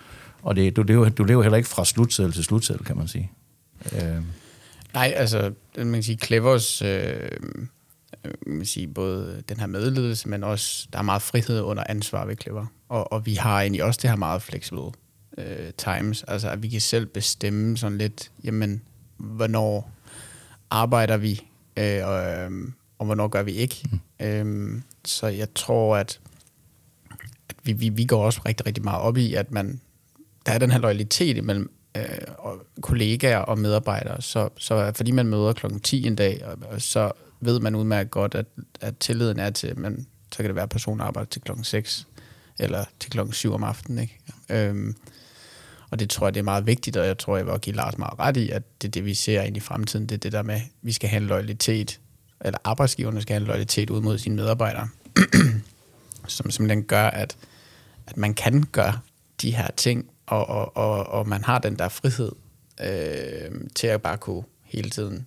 [0.43, 3.31] Og det, du, lever, du lever heller ikke fra slutseddel til slutseddel, kan man sige.
[3.95, 4.21] Øh,
[4.97, 7.29] Nej, altså, man kan sige, Clevers, øh,
[8.25, 11.83] øh, man kan sige, både den her medledelse, men også, der er meget frihed under
[11.89, 12.65] ansvar ved Clever.
[12.89, 14.91] Og, og vi har egentlig også det her meget flexible
[15.37, 18.81] øh, times, altså at vi kan selv bestemme sådan lidt, jamen,
[19.17, 19.91] hvornår
[20.69, 21.41] arbejder vi,
[21.77, 22.51] øh, og, øh,
[22.99, 23.83] og hvornår gør vi ikke.
[23.91, 24.25] Mm.
[24.25, 26.19] Øh, så jeg tror, at,
[27.49, 29.81] at vi, vi, vi går også rigtig, rigtig meget op i, at man,
[30.45, 32.03] der er den her loyalitet imellem øh,
[32.37, 34.21] og kollegaer og medarbejdere.
[34.21, 38.11] Så, så fordi man møder klokken 10 en dag, og, og så ved man udmærket
[38.11, 38.45] godt, at,
[38.81, 42.07] at tilliden er til, men så kan det være, at personen arbejder til klokken 6
[42.59, 43.99] eller til klokken 7 om aftenen.
[43.99, 44.19] Ikke?
[44.49, 44.95] Øhm,
[45.89, 47.97] og det tror jeg, det er meget vigtigt, og jeg tror, jeg vil give Lars
[47.97, 50.05] meget ret i, at det er det, vi ser ind i fremtiden.
[50.05, 51.99] Det er det der med, at vi skal have en loyalitet,
[52.41, 54.87] eller arbejdsgiverne skal have en loyalitet ud mod sine medarbejdere,
[56.27, 57.37] som simpelthen gør, at,
[58.07, 58.99] at man kan gøre
[59.41, 62.31] de her ting, og, og, og, og man har den der frihed
[62.83, 65.25] øh, til at bare kunne hele tiden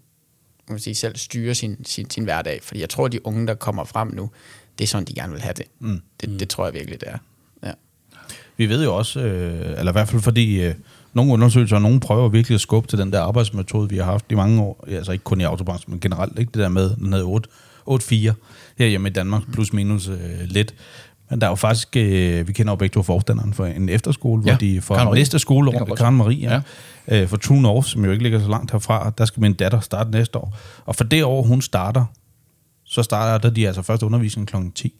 [0.71, 2.61] man sige, selv styre sin, sin, sin hverdag.
[2.63, 4.31] Fordi jeg tror, at de unge, der kommer frem nu,
[4.79, 5.67] det er sådan, de gerne vil have det.
[5.79, 6.01] Mm.
[6.21, 7.19] Det, det tror jeg virkelig, det er.
[7.63, 7.73] Ja.
[8.57, 10.75] vi ved jo også, øh, eller i hvert fald fordi øh,
[11.13, 14.25] nogle undersøgelser og nogle prøver virkelig at skubbe til den der arbejdsmetode, vi har haft
[14.31, 17.13] i mange år, altså ikke kun i autobranchen, men generelt, ikke det der med, den
[17.13, 17.49] hedder 8,
[17.89, 18.33] 8-4
[18.79, 20.75] herhjemme i Danmark, plus minus øh, lidt.
[21.31, 24.43] Men der er jo faktisk, øh, vi kender jo begge to forstanderen for en efterskole,
[24.47, 26.63] ja, hvor de for Karen næste skoleår, Karen Marie,
[27.09, 27.23] ja.
[27.23, 29.81] øh, for True North, som jo ikke ligger så langt herfra, der skal min datter
[29.81, 30.59] starte næste år.
[30.87, 32.05] Og for det år, hun starter,
[32.85, 34.57] så starter de altså første undervisning kl.
[34.75, 34.93] 10.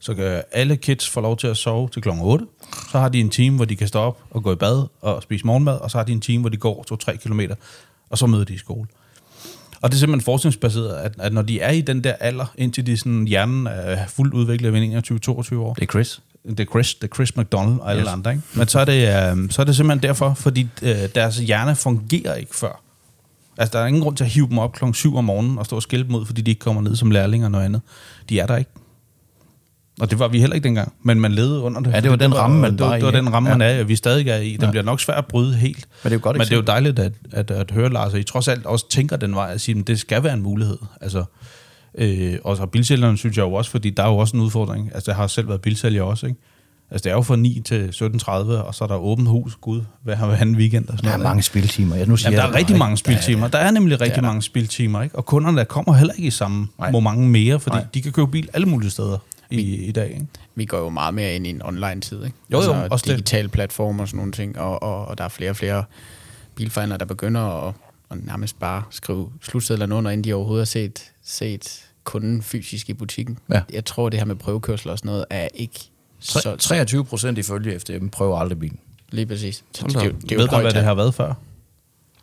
[0.00, 2.08] Så kan alle kids få lov til at sove til kl.
[2.20, 2.46] 8.
[2.90, 5.22] Så har de en time, hvor de kan stå op og gå i bad og
[5.22, 7.40] spise morgenmad, og så har de en time, hvor de går 2-3 km,
[8.10, 8.88] og så møder de i skole.
[9.82, 12.86] Og det er simpelthen forskningsbaseret, at, at når de er i den der alder, indtil
[12.86, 14.80] de sådan, hjernen er fuldt udviklet ved
[15.52, 16.20] 21-22 år, Det er Chris.
[16.48, 18.08] det er Chris, det er Chris McDonald og alle Yes.
[18.12, 18.42] andre, ikke?
[18.54, 18.92] Men så er, det,
[19.36, 22.82] øh, så er det simpelthen derfor, fordi øh, deres hjerne fungerer ikke før.
[23.58, 25.66] Altså, der er ingen grund til at hive dem op klokken 7 om morgenen og
[25.66, 27.80] stå og skælde dem ud, fordi de ikke kommer ned som lærlinger og noget andet.
[28.28, 28.70] De er der ikke.
[30.00, 31.92] Og det var vi heller ikke dengang, men man levede under det.
[31.92, 33.56] Ja, det var den ramme, man var var, i, det var den ramme, Ja.
[33.56, 34.52] man er i, og vi stadig er i.
[34.52, 34.70] Den Ja.
[34.70, 35.88] bliver nok svært at bryde helt.
[36.04, 36.66] Men det er jo godt Men det er jo eksempel.
[36.96, 39.60] dejligt at, at, at høre, Lars, at I trods alt også tænker den vej, at
[39.60, 40.78] sige, at det skal være en mulighed.
[41.00, 41.24] Altså,
[41.98, 44.90] øh, og så bilsælgerne synes jeg jo også, fordi der er jo også en udfordring.
[44.94, 46.38] Altså, jeg har selv været bilsælger også, ikke?
[46.90, 49.80] Altså, det er jo fra 9 til 17.30, og så er der åbent hus, gud,
[50.04, 51.30] hver, hver anden weekend og sådan Der er noget.
[51.30, 51.96] mange spiltimer.
[51.96, 53.48] Jeg nu siger Jamen, der er rigtig mange spiltimer.
[53.48, 55.16] Der er nemlig rigtig mange spiltimer, ikke?
[55.16, 56.90] Og kunderne kommer heller ikke i samme Nej.
[56.90, 57.86] moment mere, fordi Nej.
[57.94, 59.18] de kan købe bil alle mulige steder
[59.50, 60.26] i, i dag, ikke?
[60.54, 62.36] Vi går jo meget mere ind i en online-tid, ikke?
[62.52, 63.16] Altså, Jo, jo, også det.
[63.16, 65.84] digitale platformer og sådan nogle ting, og, og, og der er flere og flere
[66.54, 67.74] bilforhandlere, der begynder at,
[68.10, 72.94] at nærmest bare skrive slutsedlerne under, inden de overhovedet har set, set kunden fysisk i
[72.94, 73.38] butikken.
[73.52, 73.62] Ja.
[73.72, 75.80] Jeg tror, det her med prøvekørsel og sådan noget er ikke
[76.18, 78.78] så, Tre- 23 procent ifølge FDM prøver aldrig bilen.
[79.10, 79.64] lige præcis.
[79.74, 81.34] Så det, det, det, det er jo Ved du, hvad det har været før?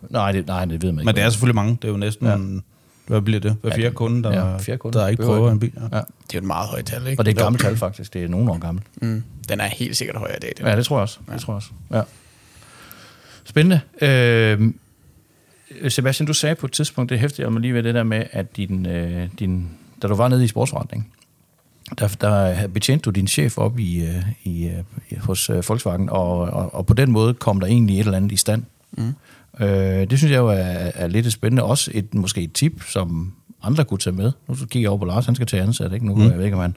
[0.10, 1.06] Nej, det, nej, det ved man ikke.
[1.06, 1.78] Men det er selvfølgelig mange.
[1.82, 2.28] Det er jo næsten...
[2.28, 2.36] Ja.
[3.10, 3.14] Ja.
[3.14, 3.58] Hvad bliver det?
[3.62, 5.00] Hver Ja, fjerde kunde, der, ja, fjerde kunde.
[5.00, 5.72] der ikke prøver en bil.
[5.76, 5.82] Ja.
[5.82, 5.88] Ja.
[5.88, 7.20] Det er jo et meget højt tal, ikke?
[7.22, 8.14] Og det er et gammelt tal, faktisk.
[8.14, 8.88] Det er nogle år gammelt.
[9.02, 9.24] Mm.
[9.50, 10.54] Den er helt sikkert højere i dag.
[10.58, 10.66] Den.
[10.68, 11.20] Ja, det tror jeg også.
[11.34, 11.70] Det tror jeg også.
[11.92, 12.02] Ja.
[13.44, 13.80] Spændende.
[14.02, 14.72] Øh,
[15.90, 18.58] Sebastian, du sagde på et tidspunkt, det hæftige om lige ved det der med, at
[18.58, 19.70] din, øh, din,
[20.02, 21.12] da du var nede i sportsforretning,
[22.00, 24.66] der, der betjente du din chef op i, øh, i,
[25.12, 28.18] øh, hos øh, Volkswagen, og, og, og på den måde kom der egentlig et eller
[28.18, 28.64] andet i stand.
[28.92, 29.14] Mm.
[29.60, 31.64] Øh, det synes jeg jo er, er lidt spændende.
[31.64, 34.32] Også et, måske et tip, som andre kunne tage med.
[34.48, 36.06] Nu kigger jeg over på Lars, han skal til ansat, ikke?
[36.06, 36.22] Nu, mm.
[36.22, 36.76] jeg ved ikke, om han...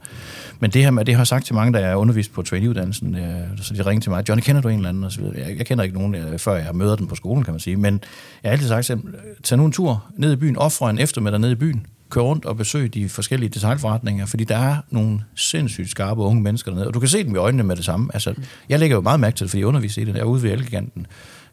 [0.61, 3.15] Men det her med, det har jeg sagt til mange, der er undervist på trainee-uddannelsen,
[3.15, 5.05] øh, så de ringer til mig, Johnny, kender du en eller anden?
[5.05, 5.39] Og så videre.
[5.39, 7.77] Jeg, jeg kender ikke nogen, øh, før jeg møder dem på skolen, kan man sige.
[7.77, 8.01] Men
[8.43, 10.99] jeg har altid sagt til dem, tag nu en tur ned i byen, ofre en
[10.99, 15.21] eftermiddag ned i byen, kør rundt og besøg de forskellige detailforretninger, fordi der er nogle
[15.35, 18.11] sindssygt skarpe unge mennesker dernede, og du kan se dem i øjnene med det samme.
[18.15, 18.35] Altså,
[18.69, 20.15] jeg lægger jo meget mærke til det, fordi jeg underviser i det.
[20.15, 21.07] Jeg er ude ved Elgiganten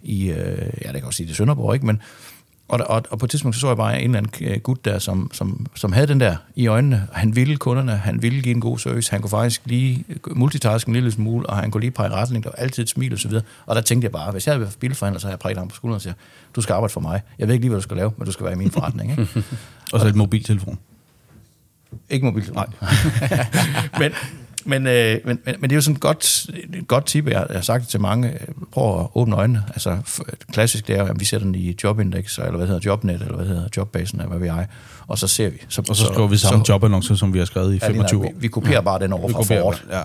[0.05, 1.85] i, øh, ja, det kan også sige det er Sønderborg, ikke?
[1.85, 2.01] Men,
[2.67, 4.85] og, og, og på et tidspunkt så, så jeg bare en eller anden øh, gut
[4.85, 7.07] der, som, som, som havde den der i øjnene.
[7.13, 10.93] Han ville kunderne, han ville give en god service, han kunne faktisk lige multitaske en
[10.93, 13.27] lille smule, og han kunne lige pege retning, der var altid et smil og så
[13.27, 13.43] videre.
[13.65, 15.67] Og der tænkte jeg bare, hvis jeg havde været bilforhandler, så havde jeg præget ham
[15.67, 16.13] på skulderen og siger,
[16.55, 17.21] du skal arbejde for mig.
[17.39, 19.11] Jeg ved ikke lige, hvad du skal lave, men du skal være i min forretning.
[19.11, 19.27] Ikke?
[19.93, 20.79] Og så et mobiltelefon.
[22.09, 22.51] Ikke mobil.
[22.53, 22.67] Nej.
[23.99, 24.11] men,
[24.65, 27.33] men, øh, men, men, men det er jo sådan et godt, et godt tip, jeg
[27.49, 28.33] jeg har sagt det til mange.
[28.71, 29.63] Prøv at åbne øjnene.
[29.69, 29.97] Altså,
[30.51, 33.45] klassisk det er, at vi sætter den i Jobindex, eller hvad hedder Jobnet, eller hvad
[33.45, 34.65] hedder Jobbasen, eller hvad vi er.
[35.07, 35.57] Og så ser vi.
[35.69, 38.19] Så, Og så skriver vi samme jobannonce, som vi har skrevet i Ja, lige 25
[38.19, 38.27] nok.
[38.27, 38.33] år.
[38.33, 39.83] Vi, vi kopierer bare den over Vi fra Ford.
[39.91, 40.01] Ja.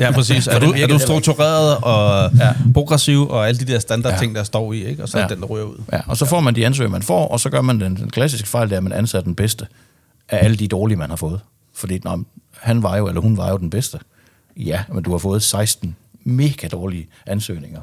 [0.00, 0.46] ja, præcis.
[0.46, 2.52] er, du, er du struktureret og ja.
[2.74, 4.38] progressiv, og alle de der standardting, Ja.
[4.38, 5.02] der står i, ikke?
[5.02, 5.28] og så er Ja.
[5.28, 5.76] den, der ryger ud.
[5.92, 8.10] Ja, og så får man de ansøgere, man får, og så gør man den, den
[8.10, 9.66] klassiske fejl, det er, at man ansætter den bedste
[10.28, 11.40] af alle de dårlige, man har fået.
[11.74, 12.24] Fordi nå,
[12.60, 13.98] han var jo, eller hun var jo den bedste.
[14.56, 17.80] Ja, men du har fået 16 mega dårlige ansøgninger.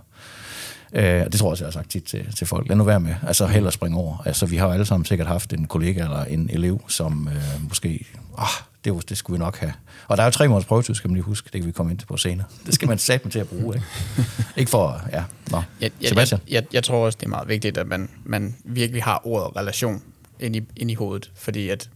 [0.94, 2.68] Øh, og det tror jeg også, jeg har sagt tit til, til folk.
[2.68, 3.16] Lad nu være med.
[3.28, 4.24] Altså hellere springe over.
[4.26, 7.68] Altså vi har jo alle sammen sikkert haft en kollega eller en elev, som øh,
[7.70, 8.06] måske,
[8.38, 8.48] ah,
[8.86, 9.74] det, det skulle vi nok have.
[10.08, 11.50] Og der er jo tre måneders prøvetid, skal man lige huske.
[11.54, 12.48] Det kan vi komme ind på senere.
[12.66, 13.88] Det skal man satme til at bruge, ikke?
[14.58, 15.62] ikke for, ja, nå.
[15.82, 16.42] Jeg, jeg, Sebastian?
[16.48, 19.56] jeg, jeg, jeg tror også, det er meget vigtigt, at man, man virkelig har ordet
[19.56, 20.02] relation
[20.40, 21.90] ind i, ind i hovedet, fordi at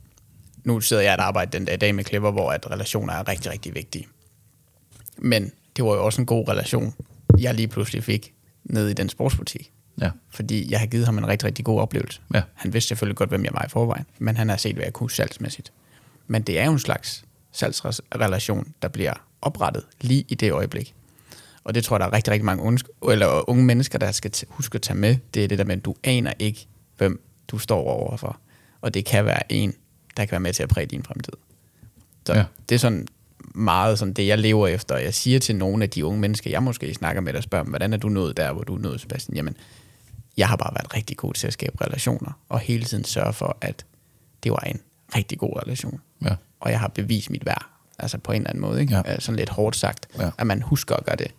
[0.64, 3.52] nu sidder jeg et arbejde den der dag med klipper, hvor at relationer er rigtig,
[3.52, 4.08] rigtig vigtige.
[5.18, 6.94] Men det var jo også en god relation,
[7.40, 9.72] jeg lige pludselig fik ned i den sportsbutik.
[10.02, 10.12] Ja.
[10.30, 12.22] Fordi jeg har givet ham en rigtig, rigtig god oplevelse.
[12.34, 12.42] Ja.
[12.54, 14.94] Han vidste selvfølgelig godt, hvem jeg var i forvejen, men han har set, hvad jeg
[14.94, 15.72] kunne salgsmæssigt.
[16.28, 20.96] Men det er jo en slags salgsrelation, der bliver oprettet lige i det øjeblik.
[21.64, 24.32] Og det tror jeg, der er rigtig, rigtig mange unge, eller unge mennesker, der skal
[24.50, 25.18] huske at tage med.
[25.34, 26.68] Det er det der med, at du aner ikke,
[26.98, 28.40] hvem du står overfor.
[28.82, 29.74] Og det kan være en,
[30.20, 31.34] der kan være med til at præge din fremtid.
[32.26, 32.44] Så Ja.
[32.70, 33.08] det er sådan
[33.56, 34.98] meget sådan det, jeg lever efter.
[34.98, 37.72] Jeg siger til nogle af de unge mennesker, jeg måske snakker med, der spørger dem,
[37.72, 39.36] hvordan er du nået der, hvor du er nået, Sebastian?
[39.36, 39.58] Jamen,
[40.38, 43.58] jeg har bare været rigtig god til at skabe relationer, og hele tiden sørge for,
[43.62, 43.86] at
[44.44, 44.80] det var en
[45.16, 46.02] rigtig god relation.
[46.26, 46.36] Ja.
[46.60, 47.66] Og jeg har bevist mit værd,
[48.00, 48.96] altså på en eller anden måde, ikke?
[49.06, 49.20] Ja.
[49.20, 50.30] Sådan lidt hårdt sagt, ja.
[50.38, 51.32] at man husker at gøre det.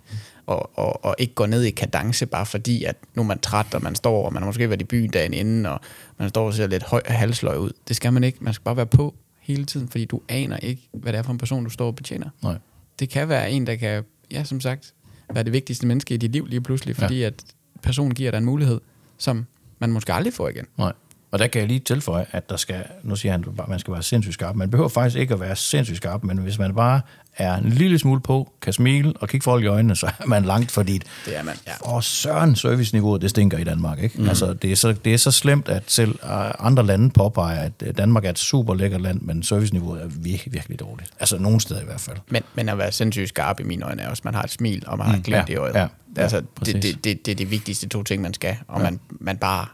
[0.50, 3.74] Og, og, og ikke går ned i kadence, bare fordi, at nu er man træt,
[3.74, 5.80] og man står, og man har måske været i byen dagen inden, og
[6.18, 7.70] man står og ser lidt høj halsløg ud.
[7.88, 8.38] Det skal man ikke.
[8.40, 11.32] Man skal bare være på hele tiden, fordi du aner ikke, hvad det er for
[11.32, 12.28] en person, du står og betjener.
[12.42, 12.58] Nej.
[12.98, 14.94] Det kan være en, der kan, ja, som sagt,
[15.34, 17.26] være det vigtigste menneske i dit liv lige pludselig, fordi ja.
[17.26, 17.44] at
[17.82, 18.80] personen giver dig en mulighed,
[19.18, 19.46] som
[19.78, 20.66] man måske aldrig får igen.
[20.78, 20.92] Nej.
[21.30, 23.92] Og der kan jeg lige tilføje, at der skal, nu siger han, at man skal
[23.94, 24.54] være sindssygt skarp.
[24.54, 27.00] Man behøver faktisk ikke at være sindssygt skarp, men hvis man bare
[27.36, 30.44] er en lille smule på, kan smile og kigge folk i øjnene, så er man
[30.44, 31.72] langt, fordi Det er man, ja.
[31.80, 34.02] og søren serviceniveauet, det stinker i Danmark.
[34.02, 34.22] Ikke?
[34.22, 34.28] Mm.
[34.28, 37.72] Altså, det, er så, det er så slemt, at selv øh, andre lande påpeger, at
[37.82, 41.10] øh, Danmark er et super lækkert land, men serviceniveauet er virkelig, virkelig dårligt.
[41.20, 42.16] Altså nogle steder i hvert fald.
[42.28, 44.50] Men, men at være sindssygt skarp i mine øjne er også, at man har et
[44.50, 45.74] smil, og man har et glimt ja, i øjet.
[45.74, 46.74] ja, altså, ja, det, præcis.
[46.74, 48.56] det, det, det er de vigtigste to ting, man skal.
[48.68, 48.84] Og ja.
[48.84, 49.66] man, man bare,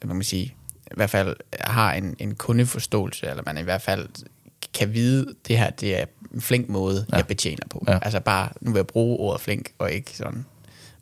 [0.00, 0.54] hvad man kan sige,
[0.90, 4.08] i hvert fald har en, en kundeforståelse, eller man i hvert fald
[4.74, 7.16] kan vide, det her det er en flink måde, ja.
[7.16, 7.84] jeg betjener på.
[7.88, 7.98] Ja.
[8.02, 10.44] Altså bare, nu vil jeg bruge ordet flink, og ikke sådan.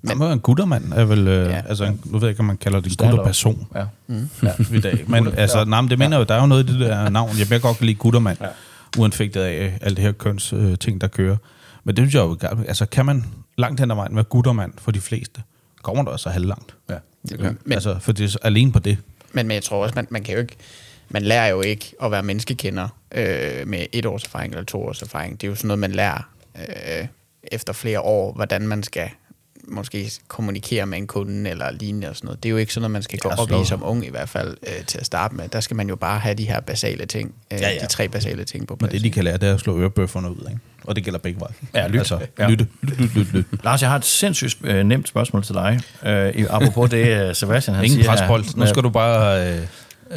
[0.02, 1.62] Men en guttermand er vel, øh, Ja.
[1.68, 3.84] altså, en, nu ved jeg ikke, om man kalder det en gutterperson Ja.
[4.06, 4.28] mm.
[4.42, 5.04] ja, i dag.
[5.10, 7.30] Men altså, nej, men det mener jo, der er jo noget i det der navn.
[7.38, 8.46] Jeg vil godt lide guttermand, ja.
[8.98, 11.36] uanfægtet af alt det her køns øh, ting, der kører.
[11.84, 12.36] Men det synes jeg jo,
[12.68, 13.24] altså kan man
[13.58, 15.42] langt hen ad vejen være guttermand for de fleste,
[15.82, 16.74] kommer der også halvlangt.
[16.90, 16.96] Ja.
[17.30, 18.98] Men, Men, altså, for det er alene på det
[19.38, 20.56] men, men jeg tror også, man, man kan jo ikke,
[21.08, 25.02] man lærer jo ikke at være menneskekender øh, med et års erfaring eller to års
[25.02, 25.40] erfaring.
[25.40, 27.06] Det er jo sådan noget, man lærer øh,
[27.42, 29.10] efter flere år, hvordan man skal
[29.70, 32.42] måske kommunikere med en kunde eller lignende og sådan noget.
[32.42, 34.28] Det er jo ikke sådan noget, man skal gå op i som ung i hvert
[34.28, 35.48] fald øh, til at starte med.
[35.48, 37.78] Der skal man jo bare have de her basale ting, øh, ja, ja.
[37.80, 38.92] de tre basale ting på Men plads.
[38.92, 40.46] det, de kan lære, det er at slå ørebøfferne ud.
[40.48, 40.60] Ikke?
[40.84, 41.52] Og det gælder begge veje.
[41.74, 41.98] Ja, lyt.
[41.98, 42.48] Altså, Ja.
[42.48, 42.66] lytte.
[42.82, 43.64] Lyt, lyt, lyt, lyt.
[43.64, 45.80] Lars, jeg har et sindssygt øh, nemt spørgsmål til dig.
[46.06, 48.44] Øh, i- apropos det, øh, Sebastian han Ingen siger presbold.
[48.44, 49.48] her, Nu skal du bare...
[49.56, 49.62] Øh,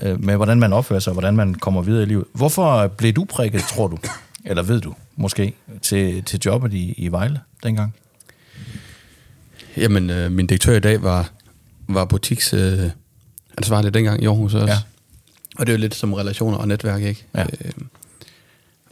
[0.01, 2.25] øh, med hvordan man opfører sig, og hvordan man kommer videre i livet.
[2.33, 3.97] Hvorfor blev du prikket, tror du,
[4.45, 7.95] eller ved du måske, til, til jobbet i, i Vejle dengang?
[9.77, 11.29] Jamen, øh, min direktør i dag var,
[11.87, 12.79] var butiks øh,
[13.57, 14.65] ansvarlig dengang i Aarhus også.
[14.67, 14.73] Ja.
[14.73, 14.79] Ja.
[15.57, 17.25] Og det er jo lidt som relationer og netværk, ikke?
[17.35, 17.43] Ja.
[17.43, 17.71] Øh,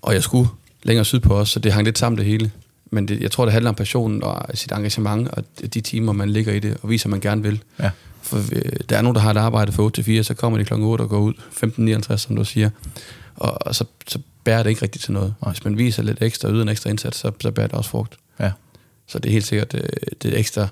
[0.02, 0.50] og jeg skulle
[0.84, 2.52] længere sydpå også, så det hang lidt sammen det hele.
[2.92, 6.30] Men det, jeg tror, det handler om passionen og sit engagement, og de timer, man
[6.30, 7.64] ligger i det, og viser, man gerne vil.
[7.80, 7.90] Ja.
[8.22, 10.60] For øh, der er nogen, der har et arbejde fra 8 til 4, så kommer
[10.60, 11.34] de klokken 8 og går ud
[12.14, 12.70] 15.59, som du siger.
[13.36, 15.34] Og, og så, så bærer det ikke rigtigt til noget.
[15.42, 15.52] Nej.
[15.52, 17.90] Hvis man viser lidt ekstra og yder en ekstra indsats, så, så bærer det også
[17.90, 18.18] frugt.
[18.40, 18.52] Ja.
[19.10, 19.82] Så det er helt sikkert øh,
[20.22, 20.68] det ekstra,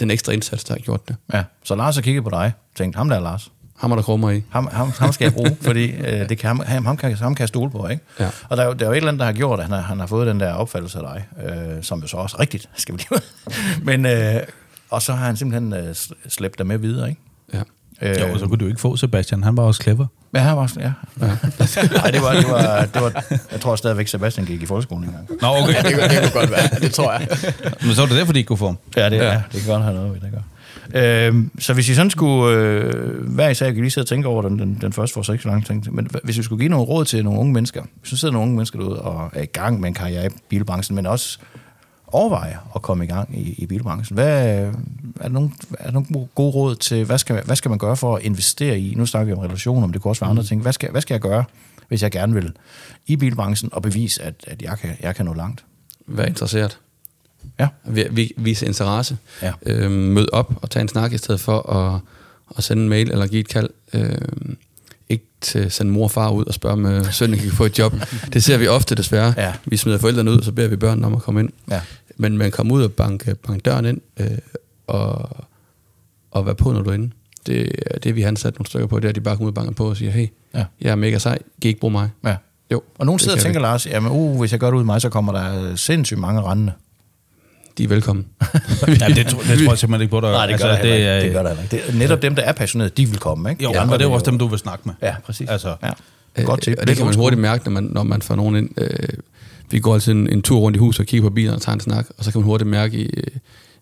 [0.00, 1.16] den ekstra indsats, der har gjort det.
[1.32, 1.44] ja.
[1.64, 3.50] Så Lars har kigget på dig og tænkt, ham der er Lars.
[3.76, 4.42] Ham er der krummer i.
[4.50, 7.34] Ham, ham, ham skal jeg bruge, fordi øh, det kan, ham, ham, ham, kan, ham
[7.34, 8.02] kan jeg stole på, ikke?
[8.20, 8.30] Ja.
[8.48, 9.74] Og der er, jo, der er jo et eller andet, der har gjort, at han
[9.74, 12.68] har, han har fået den der opfattelse af dig, øh, som jo så også rigtigt,
[12.76, 13.20] skal vi lige
[13.82, 14.42] Men, øh,
[14.90, 15.94] og så har han simpelthen øh,
[16.28, 17.20] slæbt dig med videre, ikke?
[17.52, 17.62] Ja.
[18.02, 19.42] Øh, jo, så kunne du ikke få Sebastian.
[19.42, 20.06] Han var også clever.
[20.34, 20.82] Ja, han var, ja.
[21.20, 21.26] ja.
[21.92, 25.28] Nej, det var, det, var, det var, jeg tror stadigvæk, Sebastian gik i folkeskolen engang.
[25.40, 25.82] Nå, okay.
[25.82, 27.28] det, kunne- det kunne godt være, det tror jeg.
[27.82, 28.78] Men så var det derfor, de ikke kunne få ham.
[28.96, 29.24] Ja, det, ja.
[29.32, 30.40] ja, det kan godt have noget ved det, gør.
[30.94, 34.42] Øhm, så hvis I sådan skulle, øh, hver især kan lige sidde og tænke over
[34.42, 36.68] den, den, den første for så ikke så langt tænkt, men hvis vi skulle give
[36.70, 39.42] nogle råd til nogle unge mennesker, hvis du sidder nogle unge mennesker derude og er
[39.42, 41.38] i gang med en karriere i bilbranchen, men også
[42.14, 44.72] overvejer at komme i gang i, i bilbranchen, hvad, er,
[45.22, 48.16] der nogle, er der nogle gode råd til, hvad skal, hvad skal man gøre for
[48.16, 50.62] at investere i, nu snakker vi om relationer, men det kunne også være andre ting,
[50.62, 51.44] hvad skal, hvad skal jeg gøre,
[51.88, 52.52] hvis jeg gerne vil
[53.06, 55.64] i bilbranchen og bevise, at, at jeg, kan, jeg kan nå langt?
[56.06, 56.78] Vær interesseret.
[57.60, 57.68] Ja.
[57.84, 59.16] Vi- vi- Vise interesse.
[59.42, 59.52] Ja.
[59.66, 62.00] Øhm, mød op og tage en snak i stedet for at,
[62.58, 63.70] at sende en mail eller give et kald.
[63.92, 64.56] Øhm,
[65.08, 67.78] ikke til sende mor og far ud og spørge, om øh, sønnen kan få et
[67.78, 67.92] job.
[68.32, 69.34] Det ser vi ofte desværre.
[69.36, 69.52] Ja.
[69.64, 71.50] Vi smider forældrene ud, og så beder vi børnene om at komme ind.
[71.70, 71.80] Ja.
[72.16, 74.26] Men man kommer ud og banke, banke døren ind øh,
[74.86, 75.30] og,
[76.30, 77.10] og være på, når du er inde.
[77.46, 79.44] Det er det, vi har ansat nogle stykker på, det er, at de bare kommer
[79.46, 80.64] ud og banker på og siger, hey, Ja.
[80.80, 82.10] jeg er mega sej, kan I ikke bruge mig?
[82.24, 82.36] Ja.
[82.72, 83.60] Jo, Og nogen sidder og tænker.
[83.60, 86.42] Lars, jamen, uh, hvis jeg gør det ud i mig, så kommer der sindssygt mange
[86.42, 86.72] rendende.
[87.78, 88.26] De er velkommen.
[89.00, 90.30] Ja, det, tror, det tror jeg simpelthen ikke på dig.
[90.30, 91.62] Nej, det gør altså, det, det, er, det gør der ikke.
[91.70, 93.64] Det er netop dem, der er passionerede, de vil komme, ikke?
[93.64, 94.94] Jo, ja, og det er jo også dem, du vil snakke med.
[95.02, 95.48] Ja, præcis.
[95.48, 96.42] Altså, ja.
[96.44, 96.70] Godt tip.
[96.72, 98.70] Øh, og det kan man hurtigt mærke, når man, når man får nogen ind.
[98.76, 98.88] Øh,
[99.70, 101.74] vi går altid en, en tur rundt i huset og kigger på bilerne og tager
[101.74, 103.26] en snak, og så kan man hurtigt mærke, i, øh,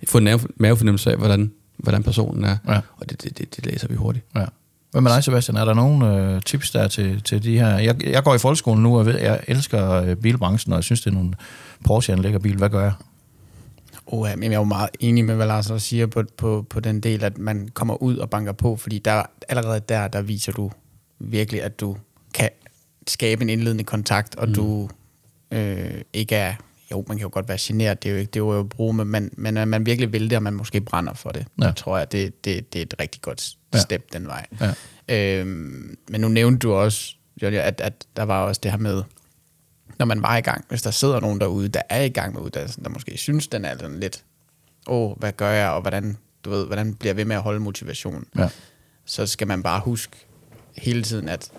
[0.09, 2.56] få en mave- mavefornemmelse af, hvordan, hvordan personen er.
[2.68, 2.80] Ja.
[2.96, 4.26] Og det, det, det, det læser vi hurtigt.
[4.36, 4.44] Ja.
[4.90, 5.56] Hvad med dig, Sebastian?
[5.56, 7.78] Er der nogle øh, tips der til, til de her?
[7.78, 11.00] Jeg, jeg går i folkeskolen nu, og ved, jeg elsker øh, bilbranchen, og jeg synes,
[11.00, 11.32] det er nogle
[11.84, 12.56] Porsche, en lækker bil.
[12.56, 12.92] Hvad gør jeg?
[14.06, 16.80] Oh, men jeg er jo meget enig med, hvad Lars også siger på, på, på
[16.80, 20.52] den del, at man kommer ud og banker på, fordi der, allerede der, der viser
[20.52, 20.70] du
[21.18, 21.96] virkelig, at du
[22.34, 22.48] kan
[23.06, 24.54] skabe en indledende kontakt, og mm.
[24.54, 24.88] du
[25.53, 26.55] øh, ikke er,
[26.90, 28.68] jo, man kan jo godt være generet, det er jo ikke det er jo at
[28.68, 31.46] bruge, men, man, men at man virkelig vil det, og man måske brænder for det.
[31.61, 31.66] Ja.
[31.66, 31.72] Ja.
[31.72, 33.78] tror jeg, det, det, det er et rigtig godt Ja.
[33.78, 34.46] step den vej.
[34.61, 34.74] Ja.
[35.40, 39.03] Øhm, men nu nævnte du også, Jolja, at, at der var også det her med,
[39.98, 42.42] når man var i gang, hvis der sidder nogen derude, der er i gang med
[42.42, 44.24] uddannelsen, der måske synes, den er sådan lidt
[44.86, 47.61] åh, hvad gør jeg, og hvordan, du ved, hvordan bliver jeg ved med at holde
[47.61, 48.48] motivationen, Ja.
[49.05, 50.16] så skal man bare huske
[50.76, 51.50] hele tiden, at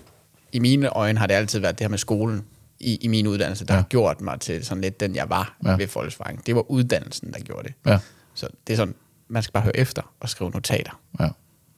[0.52, 2.44] i mine øjne har det altid været det her med skolen
[2.84, 3.80] i, i min uddannelse, der ja.
[3.80, 5.76] har gjort mig til sådan lidt den, jeg var Ja.
[5.76, 6.40] ved Volkswagen.
[6.46, 7.74] Det var uddannelsen, der gjorde det.
[7.86, 8.00] Ja.
[8.34, 8.96] Så det er sådan,
[9.28, 11.00] man skal bare høre efter og skrive notater.
[11.20, 11.30] Ja.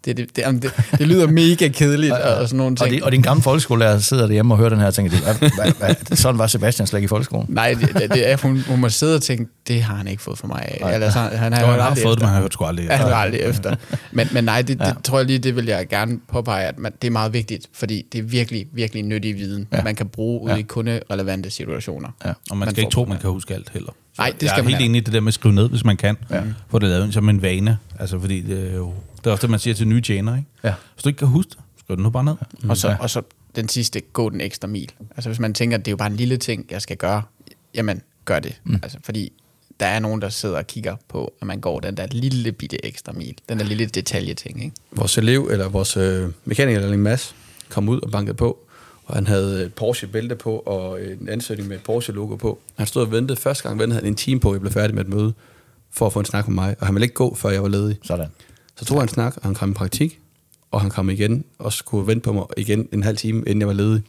[0.06, 3.00] Det, det, det, jamen, det, det lyder mega kedeligt og sådan nogle Og, ting.
[3.02, 5.72] de, og din gamle folkeskolelærer sidder derhjemme og hører den her og tænker, hvad, hvad,
[6.08, 7.46] hvad, sådan var Sebastian slet ikke i folkeskolen.
[7.50, 10.24] Nej, det, det, det er, hun, hun må sidde og tænke, det har han ikke
[10.24, 10.78] fået for mig.
[10.94, 12.26] Eller så, han har, Jo, han har aldrig fået det, efter.
[12.26, 12.86] men han har hørt sgu aldrig.
[12.86, 13.76] Ja, han har aldrig efter.
[14.12, 16.92] Men, men nej, det, det tror jeg lige, det vil jeg gerne påpege, at man,
[17.02, 19.78] det er meget vigtigt, fordi det er virkelig, virkelig nyttig viden, Ja.
[19.78, 19.84] ja.
[19.84, 20.60] man kan bruge ude Ja.
[20.60, 22.10] i kunderelevante situationer.
[22.26, 22.32] Ja.
[22.52, 23.22] Og man skal får ikke tro, man det.
[23.22, 23.92] kan huske alt heller.
[24.18, 25.70] Nej, det jeg skal er man helt enig i det der med at skrive ned,
[25.70, 26.18] hvis man kan.
[26.32, 26.42] Ja.
[26.72, 27.78] Få det lavet som en vane.
[28.00, 28.94] Altså, fordi det er jo...
[29.26, 30.50] Det er også det, man siger til nye tjenere, ikke?
[30.64, 30.74] Ja.
[30.94, 32.36] Hvis du ikke kan huske det, skriv det nu bare ned.
[32.64, 32.70] Mm.
[32.70, 32.96] Og, så, Ja.
[33.00, 33.22] og så
[33.56, 34.92] den sidste, gå den ekstra mil.
[35.16, 37.22] Altså hvis man tænker, at det er jo bare en lille ting, jeg skal gøre,
[37.74, 38.62] jamen gør det.
[38.64, 38.80] Mm.
[38.84, 39.34] Altså, fordi
[39.80, 42.86] der er nogen, der sidder og kigger på, at man går den der lille bitte
[42.86, 43.36] ekstra mil.
[43.50, 44.76] Den der lille detaljeting, ikke?
[44.92, 47.36] Vores elev, eller vores øh, mekaniker, Mads,
[47.70, 48.60] kom ud og bankede på,
[49.06, 52.60] og han havde et Porsche-bælte på, og en ansøgning med et Porsche-logo på.
[52.78, 53.40] Han stod og ventede.
[53.40, 55.34] Første gang ventede han en time på, at jeg blev færdig med et møde,
[55.92, 57.70] for at få en snak med mig, og han ville ikke gå, før jeg var
[57.70, 57.98] ledig.
[58.04, 58.28] Sådan.
[58.78, 60.20] Så tog han en snak, og han kom i praktik,
[60.72, 63.68] og han kom igen, og skulle vente på mig igen en halv time, inden jeg
[63.68, 64.02] var ledig.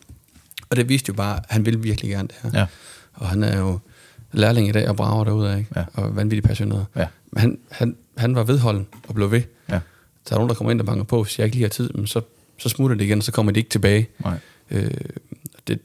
[0.70, 2.60] Og det viste jo bare, at han ville virkelig gerne det her.
[2.60, 2.66] Ja.
[3.14, 3.78] Og han er jo
[4.32, 5.70] lærling i dag og brager derudad, ikke?
[5.76, 5.84] Ja.
[5.94, 6.86] og vanvittigt passioneret.
[6.96, 7.06] Ja.
[7.32, 9.42] Men han, han, han var vedholden og blev ved.
[9.68, 9.80] Ja.
[10.28, 11.90] Der er nogen, der kommer ind og banker på, hvis jeg ikke lige har tid,
[11.90, 12.20] men så,
[12.58, 14.08] så smutter det igen, og så kommer de ikke tilbage.
[14.18, 14.38] Nej.
[14.70, 14.90] Øh,
[15.68, 15.78] det,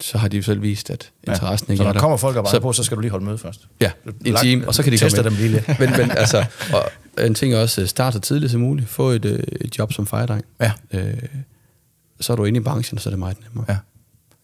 [0.00, 1.72] så har de jo selv vist, at interessen ja.
[1.72, 3.24] ikke Så når er der kommer folk og banker på, så skal du lige holde
[3.24, 3.68] møde først.
[3.80, 3.90] Ja,
[4.24, 5.68] en time, og så kan de komme dem lige lidt.
[5.80, 6.82] men, men altså, og
[7.18, 8.88] en ting er også, øh, start så tidligt som muligt.
[8.88, 10.44] Få et, øh, et job som fejdreng.
[10.60, 10.72] Ja.
[10.92, 11.14] Øh,
[12.20, 13.66] så er du inde i branchen, så er det meget nemmere.
[13.68, 13.76] Ja.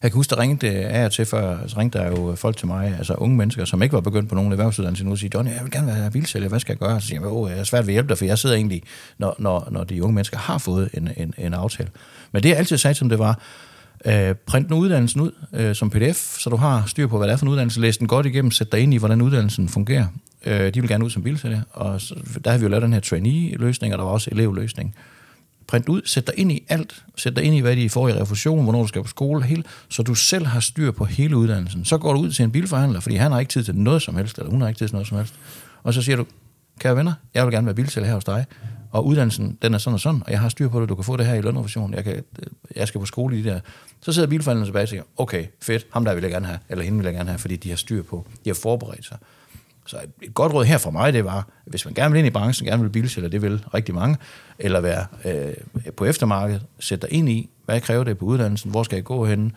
[0.02, 2.66] Jeg kan huske, der ringede af og til før, så ringte der jo folk til
[2.66, 5.50] mig, altså unge mennesker, som ikke var begyndt på nogen erhvervsuddannelse nu, og sige, Johnny,
[5.52, 7.00] jeg vil gerne være bilsælger, hvad skal jeg gøre?
[7.00, 8.82] Så siger jeg, åh, jeg er svært ved at hjælpe dig, for jeg sidder egentlig,
[9.18, 11.88] når, når, når de unge mennesker har fået en, en, en aftale.
[12.32, 13.40] Men det jeg altid sagde, som det var,
[14.04, 17.32] øh, print nu uddannelsen ud øh, som pdf, så du har styr på, hvad det
[17.32, 20.06] er for en uddannelse, læs den godt igennem, sæt dig ind i, hvordan uddannelsen fungerer.
[20.46, 22.92] Øh, de vil gerne ud som bilsælger, og så, der har vi jo lavet den
[22.92, 24.94] her trainee-løsning, og der var også elevløsning
[25.70, 28.12] print ud, sæt dig ind i alt, sæt dig ind i, hvad de får i
[28.12, 31.84] refusion, hvornår du skal på skole, hele, så du selv har styr på hele uddannelsen.
[31.84, 34.16] Så går du ud til en bilforhandler, fordi han har ikke tid til noget som
[34.16, 35.34] helst, eller hun har ikke tid til noget som helst.
[35.82, 36.26] Og så siger du,
[36.78, 38.44] kære venner, jeg vil gerne være bilsælger her hos dig,
[38.90, 41.04] og uddannelsen, den er sådan og sådan, og jeg har styr på det, du kan
[41.04, 42.22] få det her i lønrefusion, jeg, kan, øh,
[42.76, 43.60] jeg skal på skole i det der.
[44.00, 46.84] Så sidder bilforhandleren tilbage og siger, okay, fedt, ham der vil jeg gerne have, eller
[46.84, 49.18] hende vil jeg gerne have, fordi de har styr på, de har forberedt sig.
[49.86, 52.26] Så et- et godt råd her fra mig, det var, hvis man gerne vil ind
[52.26, 54.16] i branchen, gerne vil bilsælger, det vil rigtig mange,
[54.58, 55.54] eller være øh,
[55.96, 59.26] på eftermarkedet, sæt dig ind i, hvad kræver det på uddannelsen, hvor skal jeg gå
[59.26, 59.52] hen?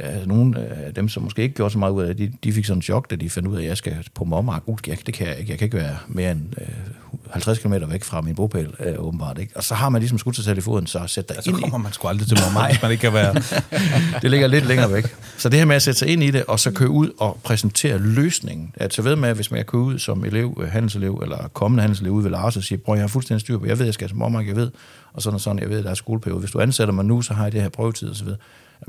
[0.00, 2.52] Øh, nogle af dem, som måske ikke gjorde så meget ud af det, de, de
[2.52, 4.62] fik sådan en chok, da de fandt ud af, at jeg skal på mommark.
[4.66, 5.50] Uh, det kan jeg ikke.
[5.50, 6.66] Jeg kan ikke være mere end øh,
[7.30, 9.38] 50 km væk fra min bopæl, øh, åbenbart.
[9.38, 9.56] Ikke?
[9.56, 11.58] Og så har man ligesom skudt sig selv i foden, så sæt dig Så ind
[11.58, 13.34] i kommer man sgu aldrig til mormor, hvis man ikke kan være...
[14.22, 15.16] det ligger lidt længere væk.
[15.36, 17.40] Så det her med at sætte sig ind i det, og så køre ud og
[17.44, 18.72] præsentere løsningen.
[18.74, 21.82] At så ved med, at hvis man kører ud som elev, øh, handelselev, eller kommende
[21.82, 23.94] handelselev ud ved Lars og siger, prøv, jeg har fuldstændig styr på, jeg ved, jeg
[23.94, 24.70] skal til mormark, jeg ved,
[25.12, 26.40] og sådan og sådan, jeg ved, der er skoleperiode.
[26.40, 28.16] Hvis du ansætter mig nu, så har jeg det her prøvetid og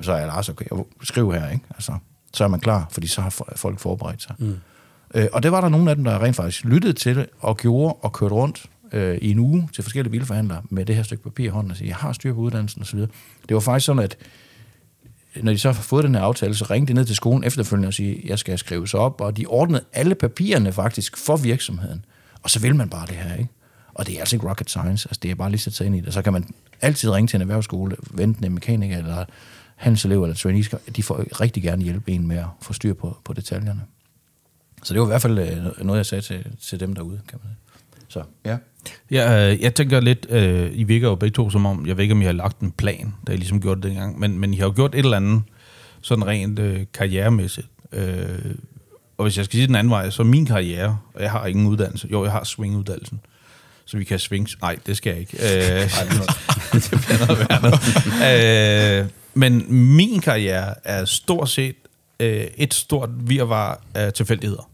[0.02, 1.66] så er jeg Lars, okay, jeg skriv her, ikke?
[1.70, 1.98] Altså,
[2.34, 4.36] så er man klar, fordi så har fo- folk forberedt sig.
[4.40, 4.56] Mm.
[5.14, 7.58] Øh, og det var der nogle af dem, der rent faktisk lyttede til det, og
[7.58, 11.24] gjorde og kørte rundt øh, i en uge til forskellige bilforhandlere med det her stykke
[11.24, 13.00] papir i hånden og sige, jeg har styr på uddannelsen osv.
[13.00, 13.10] Det
[13.50, 14.18] var faktisk sådan, at
[15.44, 17.88] når de så har fået den her aftale, så ringte de ned til skolen efterfølgende
[17.88, 22.06] og sige, jeg skal skrives op, og de ordnede alle papirerne faktisk for virksomheden.
[22.44, 23.50] Og så vil man bare det her, ikke?
[23.94, 25.86] Og det er altså ikke rocket science, altså det er bare lige at sætte sig
[25.86, 26.14] ind i det.
[26.14, 26.50] Så kan man
[26.82, 29.26] altid ringe til en erhvervsskole, vente en mekaniker eller
[29.78, 30.64] handelselev eller trainee,
[30.96, 33.82] de får rigtig gerne hjælpe en med at få styr på, på detaljerne.
[34.84, 37.40] Så det var i hvert fald øh, noget, jeg sagde til, til dem derude, kan
[37.44, 37.68] man sige.
[38.08, 38.58] Så ja.
[39.12, 42.04] Jeg, øh, jeg tænker lidt, øh, I virker jo begge to som om, jeg ved
[42.04, 44.54] ikke, om I har lagt en plan, da I ligesom gjorde det dengang, men, men
[44.54, 45.44] I har jo gjort et eller andet
[46.02, 47.68] sådan rent øh, karrieremæssigt.
[47.92, 48.56] Øh,
[49.18, 51.68] og hvis jeg skal sige den anden vej, så min karriere, og jeg har ingen
[51.68, 53.20] uddannelse, jo, jeg har swinguddannelsen,
[53.86, 54.48] så vi kan swing...
[54.62, 55.38] Nej, det skal jeg ikke.
[55.38, 55.82] Øh,
[56.74, 61.76] det bliver noget øh, men min karriere er stort set
[62.20, 64.70] øh, et stort virvar af tilfældigheder.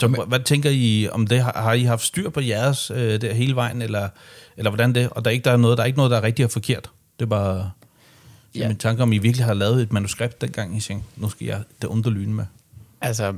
[0.00, 1.42] Så hvad, hvad tænker I om det?
[1.42, 4.08] Har, har I haft styr på jeres øh, der hele vejen, eller,
[4.56, 5.10] eller hvordan det?
[5.10, 6.52] Og der er, ikke, der, er noget, der er ikke noget, der er rigtigt og
[6.52, 6.90] forkert.
[7.18, 7.70] Det er bare.
[8.54, 8.68] Ja.
[8.68, 11.62] min tanke om, I virkelig har lavet et manuskript dengang, I tænkte, nu skal jeg
[11.82, 12.44] det underlyne med.
[13.00, 13.34] Altså,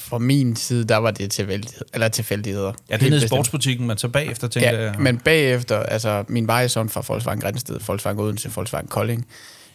[0.00, 2.72] fra min side, der var det tilfældighed, eller tilfældigheder.
[2.90, 4.94] Ja, det er nede i sportsbutikken, men så bagefter tænker Ja, jeg...
[4.98, 9.26] men bagefter, altså min vej sådan fra Volkswagen Grænsted, Volkswagen Odense, Volkswagen Kolding,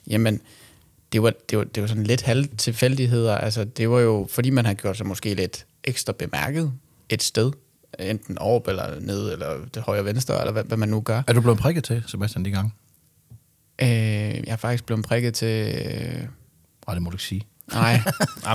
[0.08, 0.42] jamen,
[1.12, 3.38] det var, det var, det var sådan lidt halv tilfældigheder.
[3.38, 6.72] Altså, det var jo, fordi man har gjort sig måske lidt ekstra bemærket
[7.10, 7.52] et sted,
[8.00, 11.22] enten op eller ned, eller det højre venstre, eller hvad, hvad man nu gør.
[11.28, 12.72] Er du blevet prikket til, Sebastian, de gange?
[13.82, 15.76] Øh, jeg er faktisk blevet prikket til...
[15.76, 16.22] Øh,
[16.88, 17.42] Nej, det må du ikke sige.
[17.74, 18.02] Nej,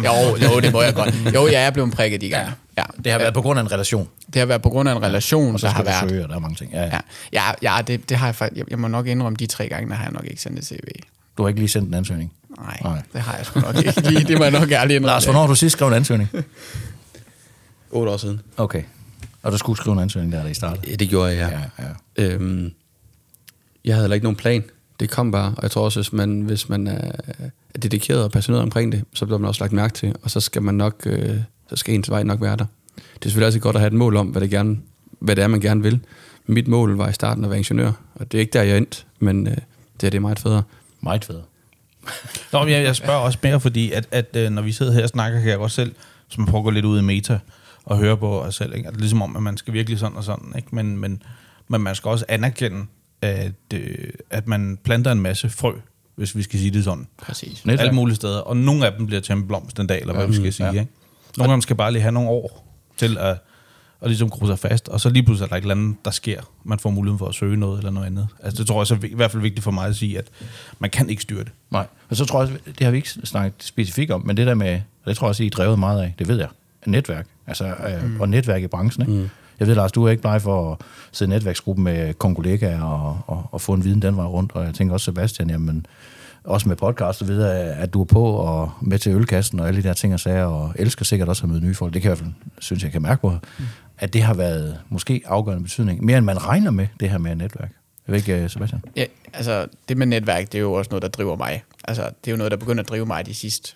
[0.04, 1.14] jo, jo, det må jeg godt.
[1.34, 2.48] Jo, jeg er blevet prikket i gang.
[2.78, 2.82] Ja.
[3.04, 4.08] Det har været på grund af en relation.
[4.26, 6.11] Det har været på grund af en relation, Og så der har været...
[6.11, 6.72] søge, og der er mange ting.
[6.72, 6.98] Ja, ja.
[7.32, 8.58] Ja, ja, ja det, det har jeg faktisk...
[8.58, 10.64] Jeg, jeg må nok indrømme, de tre gange, der har jeg nok ikke sendt et
[10.66, 10.78] CV.
[11.38, 12.32] Du har ikke lige sendt en ansøgning.
[12.58, 13.02] Nej, Nej.
[13.12, 14.24] Det har jeg sgu nok ikke lige.
[14.24, 15.06] Det må jeg nok ærligt indrømme.
[15.12, 16.30] Lars, hvornår har du sidst skrevet en ansøgning?
[17.90, 18.40] 8 år siden.
[18.56, 18.82] Okay.
[19.42, 20.90] Og du skulle skrive en ansøgning, der da I startede?
[20.90, 21.88] Ja, det gjorde jeg, Ja, ja.
[22.24, 22.24] ja.
[22.34, 22.72] Øhm,
[23.84, 24.64] jeg havde heller ikke nogen plan.
[25.01, 27.12] Det kom bare, og jeg tror også, hvis man, hvis man er,
[27.74, 30.40] er dedikeret og passioneret omkring det, så bliver man også lagt mærke til, og så
[30.40, 31.36] skal man nok, øh,
[31.68, 32.64] så skal ens vej nok være der.
[32.96, 34.78] Det er selvfølgelig altid godt at have et mål om, hvad det, gerne,
[35.20, 36.01] hvad det er, man gerne vil.
[36.46, 39.03] Mit mål var i starten at være ingeniør, og det er ikke der, jeg endte,
[39.18, 40.62] men øh, det, er, det er meget federe.
[41.01, 41.42] Meget federe.
[42.53, 45.03] Nå, men jeg, jeg spørger også mere, fordi at, at at når vi sidder her
[45.03, 45.94] og snakker, kan jeg også selv,
[46.28, 47.38] som prøver at gå lidt ud i meta,
[47.84, 48.74] og høre på os selv.
[48.74, 48.86] Ikke?
[48.86, 50.53] At det er ligesom om, at man skal virkelig sådan og sådan.
[50.57, 50.68] Ikke?
[50.72, 51.22] Men, men,
[51.68, 52.86] men man skal også anerkende,
[53.22, 55.72] at, øh, at man planter en masse frø,
[56.16, 57.06] hvis vi skal sige det sådan.
[57.22, 57.66] Præcis.
[57.66, 57.80] Netværk.
[57.86, 58.38] Alle mulige steder.
[58.40, 60.66] Og nogle af dem bliver til en blomst en dag, eller hvad vi skal sige.
[60.66, 60.80] ja.
[60.80, 60.92] Ikke?
[61.38, 62.66] Nogle af dem skal bare lige have nogle år
[62.96, 63.30] til at,
[64.00, 64.88] at ligesom gro sig fast.
[64.88, 66.40] Og så lige pludselig er der et eller andet, der sker.
[66.64, 68.28] Man får muligheden for at søge noget eller noget andet.
[68.42, 70.24] Altså, det tror jeg så er i hvert fald vigtigt for mig at sige, at
[70.78, 71.52] man kan ikke styre det.
[71.70, 71.86] Nej.
[72.10, 74.54] Og så tror jeg, også- det har vi ikke snakket specifikt om, men det der
[74.54, 76.48] med, og det tror jeg også, I er drevet meget af, det ved jeg,
[76.86, 77.26] netværk.
[77.46, 78.20] Altså, øh, mm.
[78.20, 79.22] og netværk i branchen, ikke?
[79.22, 79.28] Mm.
[79.61, 80.78] Jeg ved, Lars, du er ikke bleg for at
[81.12, 84.64] sidde i netværksgruppen med kollegaer og, og, og, få en viden den vej rundt, og
[84.64, 85.86] jeg tænker også, Sebastian, jamen,
[86.44, 89.82] også med podcast og videre, at du er på og med til ølkassen og alle
[89.82, 91.94] de der ting og sager, og elsker sikkert også at møde nye folk.
[91.94, 93.64] Det kan jeg i hvert fald, synes jeg, kan mærke på, mm.
[93.98, 96.04] at det har været måske afgørende betydning.
[96.04, 97.70] Mere end man regner med, det her med netværk.
[98.06, 98.82] Jeg ved ikke, øh, Sebastian?
[98.96, 101.62] Ja, altså, det med netværk, det er jo også noget, der driver mig.
[101.84, 103.74] Altså, det er jo noget, der begynder at drive mig de sidste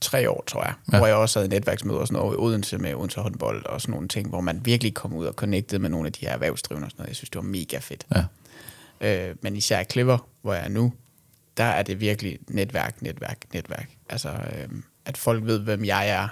[0.00, 0.74] tre år, tror jeg.
[0.92, 0.98] Ja.
[0.98, 3.92] Hvor jeg også havde netværksmøder og sådan noget i Odense med Odense håndbold og sådan
[3.92, 6.86] nogle ting, hvor man virkelig kom ud og connectede med nogle af de her erhvervsdrivende
[6.86, 7.08] og sådan noget.
[7.08, 8.06] Jeg synes, det var mega fedt.
[8.14, 8.24] Ja.
[9.28, 10.92] Øh, men især i Clever, hvor jeg er nu,
[11.56, 13.90] der er det virkelig netværk, netværk, netværk.
[14.08, 14.68] Altså, øh,
[15.04, 16.28] at folk ved, hvem jeg er,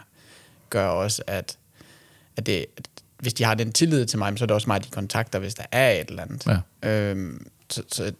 [0.71, 1.59] gør også, at,
[2.37, 2.89] at, det, at
[3.19, 5.55] hvis de har den tillid til mig, så er det også mig, de kontakter, hvis
[5.55, 6.47] der er et eller andet.
[6.83, 6.89] Ja.
[6.91, 8.13] Øhm, så, så